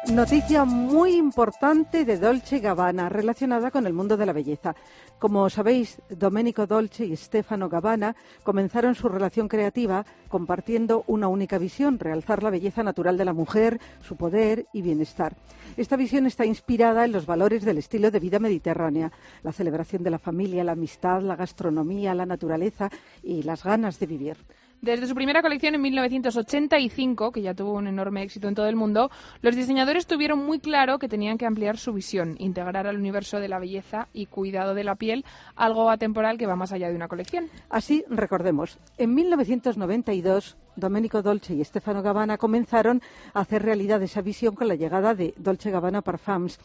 Noticia 0.07 0.63
muy 0.63 1.15
importante 1.15 2.05
de 2.05 2.17
Dolce 2.17 2.59
Gabbana 2.59 3.09
relacionada 3.09 3.69
con 3.69 3.85
el 3.87 3.91
mundo 3.91 4.15
de 4.15 4.25
la 4.25 4.31
belleza. 4.31 4.73
Como 5.21 5.51
sabéis, 5.51 6.01
Domenico 6.09 6.65
Dolce 6.65 7.05
y 7.05 7.15
Stefano 7.15 7.69
Gabbana 7.69 8.15
comenzaron 8.41 8.95
su 8.95 9.07
relación 9.07 9.47
creativa 9.47 10.03
compartiendo 10.29 11.03
una 11.05 11.27
única 11.27 11.59
visión, 11.59 11.99
realzar 11.99 12.41
la 12.41 12.49
belleza 12.49 12.81
natural 12.81 13.19
de 13.19 13.25
la 13.25 13.33
mujer, 13.33 13.79
su 14.01 14.15
poder 14.15 14.65
y 14.73 14.81
bienestar. 14.81 15.37
Esta 15.77 15.95
visión 15.95 16.25
está 16.25 16.43
inspirada 16.43 17.05
en 17.05 17.11
los 17.11 17.27
valores 17.27 17.63
del 17.63 17.77
estilo 17.77 18.09
de 18.09 18.19
vida 18.19 18.39
mediterránea, 18.39 19.11
la 19.43 19.51
celebración 19.51 20.01
de 20.01 20.09
la 20.09 20.17
familia, 20.17 20.63
la 20.63 20.71
amistad, 20.71 21.21
la 21.21 21.35
gastronomía, 21.35 22.15
la 22.15 22.25
naturaleza 22.25 22.89
y 23.21 23.43
las 23.43 23.63
ganas 23.63 23.99
de 23.99 24.07
vivir. 24.07 24.37
Desde 24.81 25.05
su 25.05 25.13
primera 25.13 25.43
colección 25.43 25.75
en 25.75 25.81
1985, 25.83 27.31
que 27.31 27.43
ya 27.43 27.53
tuvo 27.53 27.73
un 27.73 27.85
enorme 27.85 28.23
éxito 28.23 28.47
en 28.47 28.55
todo 28.55 28.65
el 28.65 28.75
mundo, 28.75 29.11
los 29.43 29.55
diseñadores 29.55 30.07
tuvieron 30.07 30.43
muy 30.43 30.57
claro 30.57 30.97
que 30.97 31.07
tenían 31.07 31.37
que 31.37 31.45
ampliar 31.45 31.77
su 31.77 31.93
visión, 31.93 32.35
integrar 32.39 32.87
al 32.87 32.97
universo 32.97 33.39
de 33.39 33.47
la 33.47 33.59
belleza 33.59 34.07
y 34.11 34.25
cuidado 34.25 34.73
de 34.73 34.83
la 34.83 34.95
piel 34.95 35.23
algo 35.55 35.91
atemporal 35.91 36.39
que 36.39 36.47
va 36.47 36.55
más 36.55 36.71
allá 36.71 36.89
de 36.89 36.95
una 36.95 37.07
colección. 37.07 37.47
Así, 37.69 38.03
recordemos, 38.09 38.79
en 38.97 39.13
1992 39.13 40.57
Domenico 40.75 41.21
Dolce 41.21 41.53
y 41.53 41.63
Stefano 41.63 42.01
Gabbana 42.01 42.39
comenzaron 42.39 43.03
a 43.35 43.41
hacer 43.41 43.61
realidad 43.61 44.01
esa 44.01 44.21
visión 44.21 44.55
con 44.55 44.67
la 44.67 44.73
llegada 44.73 45.13
de 45.13 45.35
Dolce 45.37 45.69
Gabbana 45.69 46.01
Parfums. 46.01 46.57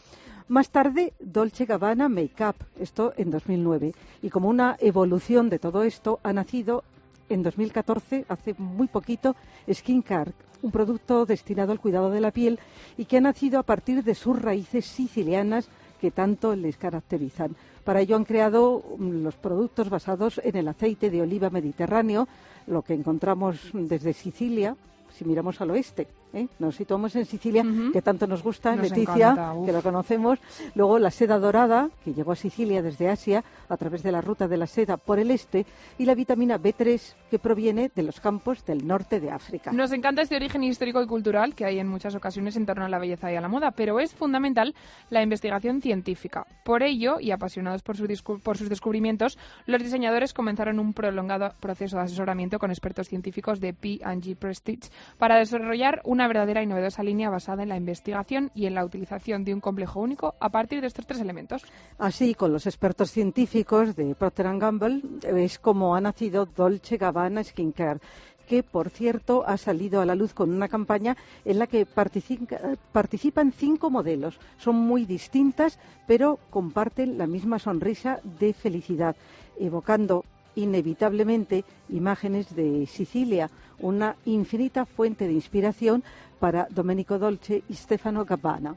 Más 0.47 0.71
tarde, 0.71 1.13
Dolce 1.19 1.65
Gabbana 1.65 2.09
Makeup, 2.09 2.55
esto 2.79 3.13
en 3.15 3.29
2009. 3.29 3.93
Y 4.23 4.31
como 4.31 4.49
una 4.49 4.75
evolución 4.79 5.49
de 5.49 5.59
todo 5.59 5.83
esto, 5.83 6.19
ha 6.23 6.33
nacido 6.33 6.83
en 7.29 7.43
2014, 7.43 8.25
hace 8.27 8.53
muy 8.57 8.87
poquito, 8.87 9.35
Skincare, 9.71 10.33
un 10.61 10.71
producto 10.71 11.25
destinado 11.25 11.71
al 11.71 11.79
cuidado 11.79 12.09
de 12.09 12.21
la 12.21 12.31
piel 12.31 12.59
y 12.97 13.05
que 13.05 13.17
ha 13.17 13.21
nacido 13.21 13.59
a 13.59 13.63
partir 13.63 14.03
de 14.03 14.15
sus 14.15 14.41
raíces 14.41 14.85
sicilianas 14.85 15.69
que 15.99 16.11
tanto 16.11 16.55
les 16.55 16.77
caracterizan. 16.77 17.55
Para 17.83 18.01
ello 18.01 18.15
han 18.15 18.25
creado 18.25 18.83
mm, 18.97 19.23
los 19.23 19.35
productos 19.35 19.89
basados 19.89 20.39
en 20.43 20.55
el 20.55 20.67
aceite 20.67 21.09
de 21.09 21.21
oliva 21.21 21.49
mediterráneo, 21.49 22.27
lo 22.67 22.81
que 22.81 22.93
encontramos 22.93 23.57
desde 23.73 24.13
Sicilia, 24.13 24.75
si 25.09 25.25
miramos 25.25 25.59
al 25.61 25.71
oeste. 25.71 26.07
¿Eh? 26.33 26.47
Nos 26.59 26.75
situamos 26.75 27.15
en 27.15 27.25
Sicilia, 27.25 27.63
Ujú. 27.63 27.91
que 27.91 28.01
tanto 28.01 28.27
nos 28.27 28.43
gusta, 28.43 28.75
Nos 28.75 28.89
Leticia, 28.89 29.31
encanta, 29.31 29.53
que 29.65 29.71
lo 29.71 29.81
conocemos. 29.81 30.39
Luego 30.75 30.99
la 30.99 31.11
seda 31.11 31.39
dorada, 31.39 31.89
que 32.03 32.13
llegó 32.13 32.31
a 32.31 32.35
Sicilia 32.35 32.81
desde 32.81 33.09
Asia 33.09 33.43
a 33.69 33.77
través 33.77 34.03
de 34.03 34.11
la 34.11 34.21
ruta 34.21 34.47
de 34.47 34.57
la 34.57 34.67
seda 34.67 34.97
por 34.97 35.19
el 35.19 35.31
este. 35.31 35.65
Y 35.97 36.05
la 36.05 36.15
vitamina 36.15 36.57
B3, 36.57 37.15
que 37.29 37.39
proviene 37.39 37.91
de 37.93 38.03
los 38.03 38.19
campos 38.19 38.65
del 38.65 38.85
norte 38.87 39.19
de 39.19 39.31
África. 39.31 39.71
Nos 39.71 39.91
encanta 39.91 40.21
este 40.21 40.35
origen 40.35 40.63
histórico 40.63 41.01
y 41.01 41.07
cultural 41.07 41.55
que 41.55 41.65
hay 41.65 41.79
en 41.79 41.87
muchas 41.87 42.15
ocasiones 42.15 42.55
en 42.55 42.65
torno 42.65 42.85
a 42.85 42.89
la 42.89 42.99
belleza 42.99 43.31
y 43.31 43.35
a 43.35 43.41
la 43.41 43.47
moda, 43.47 43.71
pero 43.71 43.99
es 43.99 44.13
fundamental 44.13 44.75
la 45.09 45.21
investigación 45.21 45.81
científica. 45.81 46.45
Por 46.63 46.83
ello, 46.83 47.19
y 47.19 47.31
apasionados 47.31 47.81
por, 47.83 47.97
su 47.97 48.07
por 48.43 48.57
sus 48.57 48.69
descubrimientos, 48.69 49.37
los 49.65 49.81
diseñadores 49.81 50.33
comenzaron 50.33 50.79
un 50.79 50.93
prolongado 50.93 51.53
proceso 51.59 51.97
de 51.97 52.03
asesoramiento 52.03 52.59
con 52.59 52.71
expertos 52.71 53.07
científicos 53.07 53.59
de 53.59 53.73
P&G 53.73 54.35
Prestige 54.35 54.89
para 55.17 55.37
desarrollar 55.37 56.01
una 56.17 56.27
verdadera 56.27 56.63
y 56.63 56.65
novedosa 56.65 57.03
línea 57.03 57.29
basada 57.29 57.61
en 57.61 57.69
la 57.69 57.77
investigación 57.77 58.49
y 58.55 58.65
en 58.65 58.73
la 58.73 58.83
utilización 58.83 59.43
de 59.43 59.53
un 59.53 59.61
complejo 59.61 59.99
único 59.99 60.33
a 60.39 60.49
partir 60.49 60.81
de 60.81 60.87
estos 60.87 61.05
tres 61.05 61.21
elementos. 61.21 61.61
Así, 61.99 62.33
con 62.33 62.51
los 62.51 62.65
expertos 62.65 63.11
científicos 63.11 63.95
de 63.95 64.15
Procter 64.15 64.57
Gamble, 64.57 65.03
es 65.21 65.59
como 65.59 65.95
ha 65.95 66.01
nacido 66.01 66.47
Dolce 66.47 66.97
Gabbana 66.97 67.43
Skincare 67.43 67.99
que, 68.47 68.63
por 68.63 68.89
cierto, 68.89 69.43
ha 69.45 69.57
salido 69.57 70.01
a 70.01 70.07
la 70.07 70.15
luz 70.15 70.33
con 70.33 70.49
una 70.49 70.69
campaña 70.69 71.15
en 71.45 71.59
la 71.59 71.67
que 71.67 71.85
participan 71.85 73.51
cinco 73.51 73.91
modelos. 73.91 74.39
Son 74.57 74.75
muy 74.75 75.05
distintas, 75.05 75.77
pero 76.07 76.39
comparten 76.49 77.19
la 77.19 77.27
misma 77.27 77.59
sonrisa 77.59 78.21
de 78.39 78.53
felicidad, 78.53 79.15
evocando 79.59 80.23
inevitablemente 80.57 81.63
imágenes 81.89 82.55
de 82.55 82.87
Sicilia, 82.87 83.51
una 83.79 84.15
infinita 84.25 84.85
fuente 84.85 85.27
de 85.27 85.33
inspiración 85.33 86.03
para 86.39 86.67
Domenico 86.69 87.19
Dolce 87.19 87.63
y 87.69 87.73
Stefano 87.73 88.25
Gabbana. 88.25 88.75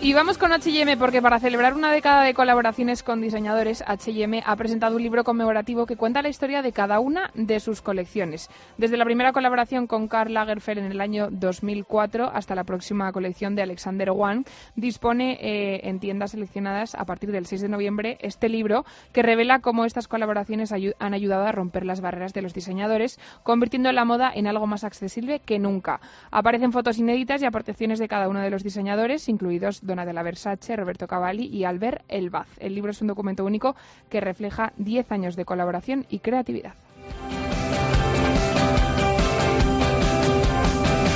Y 0.00 0.12
vamos 0.12 0.38
con 0.38 0.52
H&M 0.52 0.96
porque 0.96 1.20
para 1.20 1.40
celebrar 1.40 1.74
una 1.74 1.90
década 1.90 2.22
de 2.22 2.32
colaboraciones 2.32 3.02
con 3.02 3.20
diseñadores, 3.20 3.82
H&M 3.84 4.44
ha 4.46 4.54
presentado 4.54 4.94
un 4.94 5.02
libro 5.02 5.24
conmemorativo 5.24 5.86
que 5.86 5.96
cuenta 5.96 6.22
la 6.22 6.28
historia 6.28 6.62
de 6.62 6.70
cada 6.70 7.00
una 7.00 7.32
de 7.34 7.58
sus 7.58 7.82
colecciones. 7.82 8.48
Desde 8.76 8.96
la 8.96 9.04
primera 9.04 9.32
colaboración 9.32 9.88
con 9.88 10.06
Karl 10.06 10.32
Lagerfeld 10.32 10.78
en 10.78 10.92
el 10.92 11.00
año 11.00 11.30
2004 11.32 12.30
hasta 12.32 12.54
la 12.54 12.62
próxima 12.62 13.10
colección 13.10 13.56
de 13.56 13.62
Alexander 13.62 14.12
Wang, 14.12 14.44
dispone 14.76 15.36
eh, 15.40 15.80
en 15.88 15.98
tiendas 15.98 16.30
seleccionadas 16.30 16.94
a 16.94 17.04
partir 17.04 17.32
del 17.32 17.46
6 17.46 17.62
de 17.62 17.68
noviembre 17.68 18.18
este 18.20 18.48
libro 18.48 18.84
que 19.12 19.24
revela 19.24 19.58
cómo 19.58 19.84
estas 19.84 20.06
colaboraciones 20.06 20.72
han 20.72 21.12
ayudado 21.12 21.44
a 21.44 21.50
romper 21.50 21.84
las 21.84 22.00
barreras 22.00 22.32
de 22.32 22.42
los 22.42 22.54
diseñadores, 22.54 23.18
convirtiendo 23.42 23.90
la 23.90 24.04
moda 24.04 24.30
en 24.32 24.46
algo 24.46 24.68
más 24.68 24.84
accesible 24.84 25.40
que 25.40 25.58
nunca. 25.58 26.00
Aparecen 26.30 26.70
fotos 26.70 26.98
inéditas 26.98 27.42
y 27.42 27.46
aportaciones 27.46 27.98
de 27.98 28.06
cada 28.06 28.28
uno 28.28 28.40
de 28.40 28.50
los 28.50 28.62
diseñadores, 28.62 29.28
incluidos 29.28 29.87
Donatella 29.88 30.22
Versace, 30.22 30.76
Roberto 30.76 31.08
Cavalli 31.08 31.46
y 31.46 31.64
Albert 31.64 32.04
Elbaz. 32.06 32.46
El 32.60 32.76
libro 32.76 32.92
es 32.92 33.00
un 33.00 33.08
documento 33.08 33.44
único 33.44 33.74
que 34.08 34.20
refleja 34.20 34.72
10 34.76 35.10
años 35.10 35.34
de 35.34 35.44
colaboración 35.44 36.06
y 36.08 36.20
creatividad. 36.20 36.74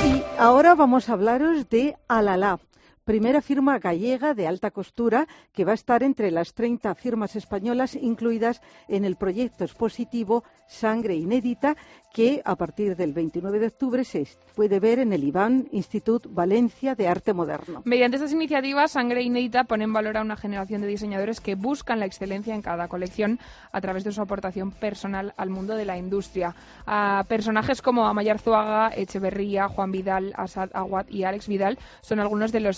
Y 0.05 0.21
ahora 0.37 0.75
vamos 0.75 1.07
a 1.07 1.13
hablaros 1.13 1.69
de 1.69 1.95
Alalá, 2.09 2.59
primera 3.03 3.41
firma 3.41 3.79
gallega 3.79 4.33
de 4.33 4.47
alta 4.47 4.71
costura 4.71 5.27
que 5.53 5.65
va 5.65 5.71
a 5.71 5.75
estar 5.75 6.03
entre 6.03 6.31
las 6.31 6.53
30 6.53 6.95
firmas 6.95 7.35
españolas 7.35 7.95
incluidas 7.95 8.61
en 8.87 9.03
el 9.05 9.15
proyecto 9.15 9.63
expositivo 9.63 10.43
Sangre 10.67 11.15
Inédita 11.15 11.75
que 12.13 12.41
a 12.45 12.55
partir 12.55 12.95
del 12.95 13.11
29 13.11 13.59
de 13.59 13.67
octubre 13.67 14.03
se 14.05 14.27
puede 14.55 14.79
ver 14.79 14.99
en 14.99 15.13
el 15.13 15.23
IBAN 15.23 15.67
Institut 15.71 16.27
Valencia 16.29 16.93
de 16.93 17.07
Arte 17.07 17.33
Moderno. 17.33 17.81
Mediante 17.85 18.17
estas 18.17 18.31
iniciativas, 18.31 18.91
Sangre 18.91 19.23
Inédita 19.23 19.63
pone 19.63 19.83
en 19.83 19.93
valor 19.93 20.17
a 20.17 20.21
una 20.21 20.37
generación 20.37 20.81
de 20.81 20.87
diseñadores 20.87 21.41
que 21.41 21.55
buscan 21.55 21.99
la 21.99 22.05
excelencia 22.05 22.53
en 22.53 22.61
cada 22.61 22.87
colección 22.87 23.39
a 23.71 23.81
través 23.81 24.03
de 24.03 24.11
su 24.11 24.21
aportación 24.21 24.71
personal 24.71 25.33
al 25.37 25.49
mundo 25.49 25.75
de 25.75 25.85
la 25.85 25.97
industria. 25.97 26.55
A 26.85 27.25
personajes 27.27 27.81
como 27.81 28.05
Amaya 28.05 28.33
Arzuaga, 28.33 28.91
Echeverría, 28.95 29.67
Juan 29.67 29.91
Vidal, 29.91 30.33
Asad 30.37 30.69
Aguad 30.73 31.07
y 31.09 31.23
Alex 31.23 31.47
Vidal 31.47 31.79
son 32.01 32.19
algunos 32.19 32.51
de 32.51 32.59
los 32.59 32.77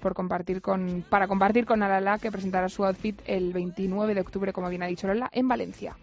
por 0.00 0.14
compartir 0.14 0.60
con, 0.60 1.04
para 1.08 1.28
compartir 1.28 1.64
con 1.66 1.82
Alala, 1.82 2.18
que 2.18 2.30
presentará 2.30 2.68
su 2.68 2.84
outfit 2.84 3.20
el 3.26 3.52
29 3.52 4.14
de 4.14 4.20
octubre, 4.20 4.52
como 4.52 4.68
bien 4.68 4.82
ha 4.82 4.86
dicho 4.86 5.06
Lola, 5.06 5.30
en 5.32 5.48
Valencia. 5.48 5.96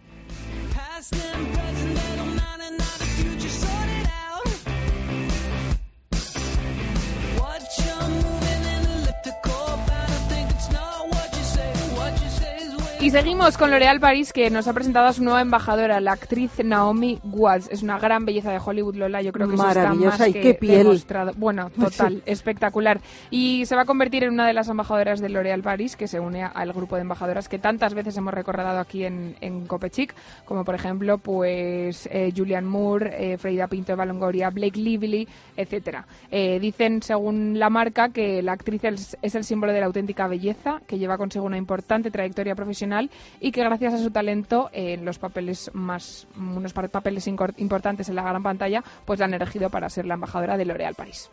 Y 13.01 13.09
seguimos 13.09 13.57
con 13.57 13.71
L'Oréal 13.71 13.99
París, 13.99 14.31
que 14.31 14.51
nos 14.51 14.67
ha 14.67 14.73
presentado 14.73 15.07
a 15.07 15.13
su 15.13 15.23
nueva 15.23 15.41
embajadora, 15.41 15.99
la 15.99 16.11
actriz 16.11 16.51
Naomi 16.63 17.19
Watts. 17.23 17.67
Es 17.71 17.81
una 17.81 17.97
gran 17.97 18.25
belleza 18.25 18.51
de 18.51 18.59
Hollywood, 18.63 18.95
Lola. 18.95 19.23
Yo 19.23 19.31
creo 19.31 19.47
que 19.47 19.55
eso 19.55 19.67
está 19.67 19.79
Maravillosa, 19.81 20.17
más 20.19 20.27
y 20.27 20.33
que 20.33 20.41
qué 20.41 20.53
piel. 20.53 20.83
demostrado. 20.83 21.31
Bueno, 21.35 21.71
total, 21.79 22.21
espectacular. 22.27 23.01
Y 23.31 23.65
se 23.65 23.75
va 23.75 23.81
a 23.81 23.85
convertir 23.85 24.23
en 24.25 24.33
una 24.33 24.45
de 24.45 24.53
las 24.53 24.69
embajadoras 24.69 25.19
de 25.19 25.29
L'Oréal 25.29 25.63
París, 25.63 25.95
que 25.95 26.07
se 26.07 26.19
une 26.19 26.43
al 26.43 26.73
grupo 26.73 26.95
de 26.95 27.01
embajadoras 27.01 27.49
que 27.49 27.57
tantas 27.57 27.95
veces 27.95 28.15
hemos 28.17 28.35
recordado 28.35 28.79
aquí 28.79 29.03
en, 29.03 29.35
en 29.41 29.65
Copechic, 29.65 30.13
como 30.45 30.63
por 30.63 30.75
ejemplo, 30.75 31.17
pues 31.17 32.07
eh, 32.11 32.31
Julianne 32.37 32.67
Moore, 32.67 33.33
eh, 33.33 33.37
Freida 33.39 33.65
Pinto 33.65 33.95
de 33.95 34.05
Longoria, 34.05 34.51
Blake 34.51 34.79
Lively, 34.79 35.27
etcétera. 35.57 36.05
Eh, 36.29 36.59
dicen, 36.59 37.01
según 37.01 37.57
la 37.57 37.71
marca, 37.71 38.09
que 38.09 38.43
la 38.43 38.51
actriz 38.51 38.83
es, 38.83 39.17
es 39.23 39.33
el 39.33 39.43
símbolo 39.43 39.73
de 39.73 39.79
la 39.79 39.87
auténtica 39.87 40.27
belleza, 40.27 40.81
que 40.85 40.99
lleva 40.99 41.17
consigo 41.17 41.45
una 41.45 41.57
importante 41.57 42.11
trayectoria 42.11 42.53
profesional 42.53 42.90
y 43.39 43.51
que 43.51 43.63
gracias 43.63 43.93
a 43.93 43.97
su 43.97 44.11
talento 44.11 44.69
eh, 44.73 44.93
en 44.93 45.05
los 45.05 45.17
papeles 45.19 45.71
más 45.73 46.27
unos 46.37 46.73
pa- 46.73 46.87
papeles 46.87 47.27
importantes 47.27 48.09
en 48.09 48.15
la 48.15 48.23
gran 48.23 48.43
pantalla, 48.43 48.83
pues 49.05 49.19
la 49.19 49.25
han 49.25 49.33
elegido 49.33 49.69
para 49.69 49.89
ser 49.89 50.05
la 50.05 50.15
embajadora 50.15 50.57
de 50.57 50.65
L'Oréal 50.65 50.95
París. 50.95 51.29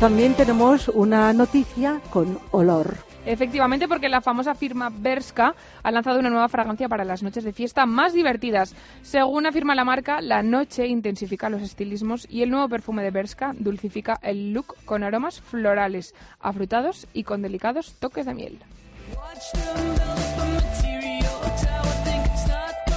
También 0.00 0.34
tenemos 0.34 0.88
una 0.88 1.32
noticia 1.32 2.00
con 2.10 2.38
olor. 2.50 2.96
Efectivamente, 3.24 3.86
porque 3.86 4.08
la 4.08 4.20
famosa 4.20 4.54
firma 4.54 4.90
Berska 4.90 5.54
ha 5.82 5.90
lanzado 5.92 6.18
una 6.18 6.28
nueva 6.28 6.48
fragancia 6.48 6.88
para 6.88 7.04
las 7.04 7.22
noches 7.22 7.44
de 7.44 7.52
fiesta 7.52 7.86
más 7.86 8.12
divertidas. 8.12 8.74
Según 9.02 9.46
afirma 9.46 9.76
la 9.76 9.84
marca, 9.84 10.20
la 10.20 10.42
noche 10.42 10.88
intensifica 10.88 11.48
los 11.48 11.62
estilismos 11.62 12.26
y 12.28 12.42
el 12.42 12.50
nuevo 12.50 12.68
perfume 12.68 13.04
de 13.04 13.10
Berska 13.12 13.54
dulcifica 13.56 14.18
el 14.22 14.52
look 14.52 14.74
con 14.84 15.04
aromas 15.04 15.40
florales, 15.40 16.14
afrutados 16.40 17.06
y 17.12 17.22
con 17.22 17.42
delicados 17.42 17.94
toques 18.00 18.26
de 18.26 18.34
miel. 18.34 18.58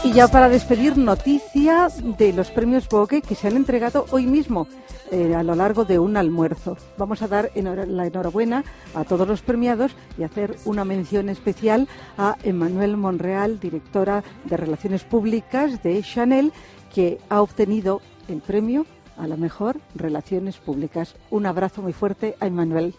Y 0.05 0.13
ya 0.13 0.27
para 0.27 0.49
despedir, 0.49 0.99
noticia 0.99 1.87
de 2.19 2.31
los 2.31 2.51
premios 2.51 2.87
Vogue 2.87 3.23
que 3.23 3.33
se 3.33 3.47
han 3.47 3.55
entregado 3.55 4.05
hoy 4.11 4.27
mismo 4.27 4.67
eh, 5.11 5.33
a 5.33 5.41
lo 5.41 5.55
largo 5.55 5.83
de 5.83 5.97
un 5.97 6.15
almuerzo. 6.15 6.77
Vamos 6.99 7.23
a 7.23 7.27
dar 7.27 7.49
la 7.55 8.05
enhorabuena 8.05 8.63
a 8.93 9.03
todos 9.03 9.27
los 9.27 9.41
premiados 9.41 9.95
y 10.15 10.21
hacer 10.21 10.57
una 10.65 10.85
mención 10.85 11.27
especial 11.27 11.87
a 12.19 12.37
Emmanuel 12.43 12.97
Monreal, 12.97 13.59
directora 13.59 14.23
de 14.43 14.57
Relaciones 14.57 15.03
Públicas 15.03 15.81
de 15.81 15.99
Chanel, 16.03 16.53
que 16.93 17.17
ha 17.29 17.41
obtenido 17.41 17.99
el 18.27 18.41
premio 18.41 18.85
a 19.17 19.25
la 19.25 19.37
mejor 19.37 19.79
Relaciones 19.95 20.57
Públicas. 20.57 21.15
Un 21.31 21.47
abrazo 21.47 21.81
muy 21.81 21.93
fuerte 21.93 22.35
a 22.39 22.45
Emmanuel. 22.45 22.93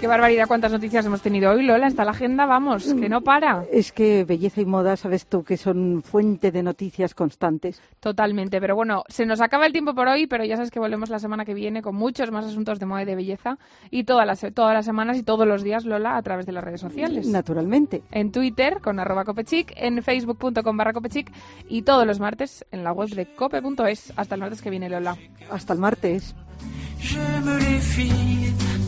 Qué 0.00 0.06
barbaridad, 0.06 0.46
cuántas 0.46 0.70
noticias 0.70 1.04
hemos 1.06 1.22
tenido 1.22 1.50
hoy, 1.50 1.64
Lola. 1.64 1.88
Está 1.88 2.04
la 2.04 2.12
agenda, 2.12 2.46
vamos, 2.46 2.94
que 2.94 3.08
no 3.08 3.22
para. 3.22 3.64
Es 3.72 3.90
que 3.90 4.24
belleza 4.24 4.60
y 4.60 4.64
moda, 4.64 4.96
sabes 4.96 5.26
tú, 5.26 5.42
que 5.42 5.56
son 5.56 6.02
fuente 6.04 6.52
de 6.52 6.62
noticias 6.62 7.14
constantes. 7.14 7.82
Totalmente, 7.98 8.60
pero 8.60 8.76
bueno, 8.76 9.02
se 9.08 9.26
nos 9.26 9.40
acaba 9.40 9.66
el 9.66 9.72
tiempo 9.72 9.96
por 9.96 10.06
hoy, 10.06 10.28
pero 10.28 10.44
ya 10.44 10.54
sabes 10.54 10.70
que 10.70 10.78
volvemos 10.78 11.10
la 11.10 11.18
semana 11.18 11.44
que 11.44 11.52
viene 11.52 11.82
con 11.82 11.96
muchos 11.96 12.30
más 12.30 12.44
asuntos 12.44 12.78
de 12.78 12.86
moda 12.86 13.02
y 13.02 13.06
de 13.06 13.16
belleza 13.16 13.58
y 13.90 14.04
todas 14.04 14.24
las, 14.24 14.46
todas 14.54 14.72
las 14.72 14.84
semanas 14.84 15.18
y 15.18 15.24
todos 15.24 15.48
los 15.48 15.64
días, 15.64 15.84
Lola, 15.84 16.16
a 16.16 16.22
través 16.22 16.46
de 16.46 16.52
las 16.52 16.62
redes 16.62 16.80
sociales. 16.80 17.26
Naturalmente. 17.26 18.04
En 18.12 18.30
Twitter 18.30 18.78
con 18.80 19.00
arroba 19.00 19.24
copechic, 19.24 19.72
en 19.76 20.00
facebook.com 20.04 20.76
barra 20.76 20.92
copechic 20.92 21.32
y 21.68 21.82
todos 21.82 22.06
los 22.06 22.20
martes 22.20 22.64
en 22.70 22.84
la 22.84 22.92
web 22.92 23.08
de 23.08 23.34
cope.es. 23.34 24.12
Hasta 24.14 24.36
el 24.36 24.42
martes 24.42 24.62
que 24.62 24.70
viene, 24.70 24.88
Lola. 24.88 25.16
Hasta 25.50 25.72
el 25.72 25.80
martes. 25.80 26.36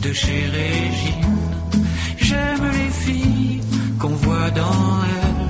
De 0.01 0.13
chez 0.13 0.45
Régine. 0.47 1.37
J'aime 2.17 2.65
les 2.79 2.89
filles 2.89 3.61
qu'on 3.99 4.15
voit 4.15 4.49
dans 4.49 5.03
elle. 5.03 5.47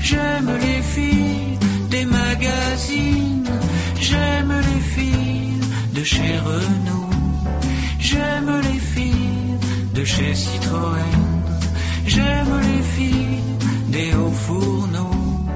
J'aime 0.00 0.50
les 0.64 0.80
filles 0.80 1.58
des 1.90 2.04
magazines. 2.04 3.50
J'aime 4.00 4.52
les 4.68 4.80
filles 4.94 5.60
de 5.92 6.04
chez 6.04 6.38
Renault. 6.38 7.10
J'aime 7.98 8.60
les 8.62 8.78
filles 8.78 9.58
de 9.92 10.04
chez 10.04 10.34
Citroën. 10.34 11.18
J'aime 12.06 12.60
les 12.68 12.82
filles 12.94 13.42
des 13.88 14.14
hauts 14.14 14.38
fourneaux. 14.46 15.46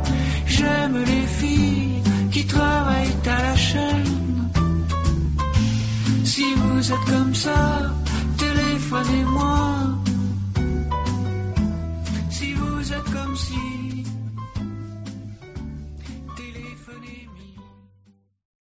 J'aime 0.47 0.99
les 1.05 1.27
filles 1.39 2.03
qui 2.33 2.45
travaillent 2.47 3.21
à 3.27 3.43
la 3.43 3.57
chaîne. 3.57 4.51
Si 6.25 6.47
vous 6.55 6.93
êtes 6.93 7.05
comme 7.07 7.35
ça, 7.35 7.95
téléphonez-moi. 8.55 9.99
Si 12.31 12.55
vous 12.55 12.93
êtes 12.93 13.11
comme 13.13 13.37
si... 13.37 13.74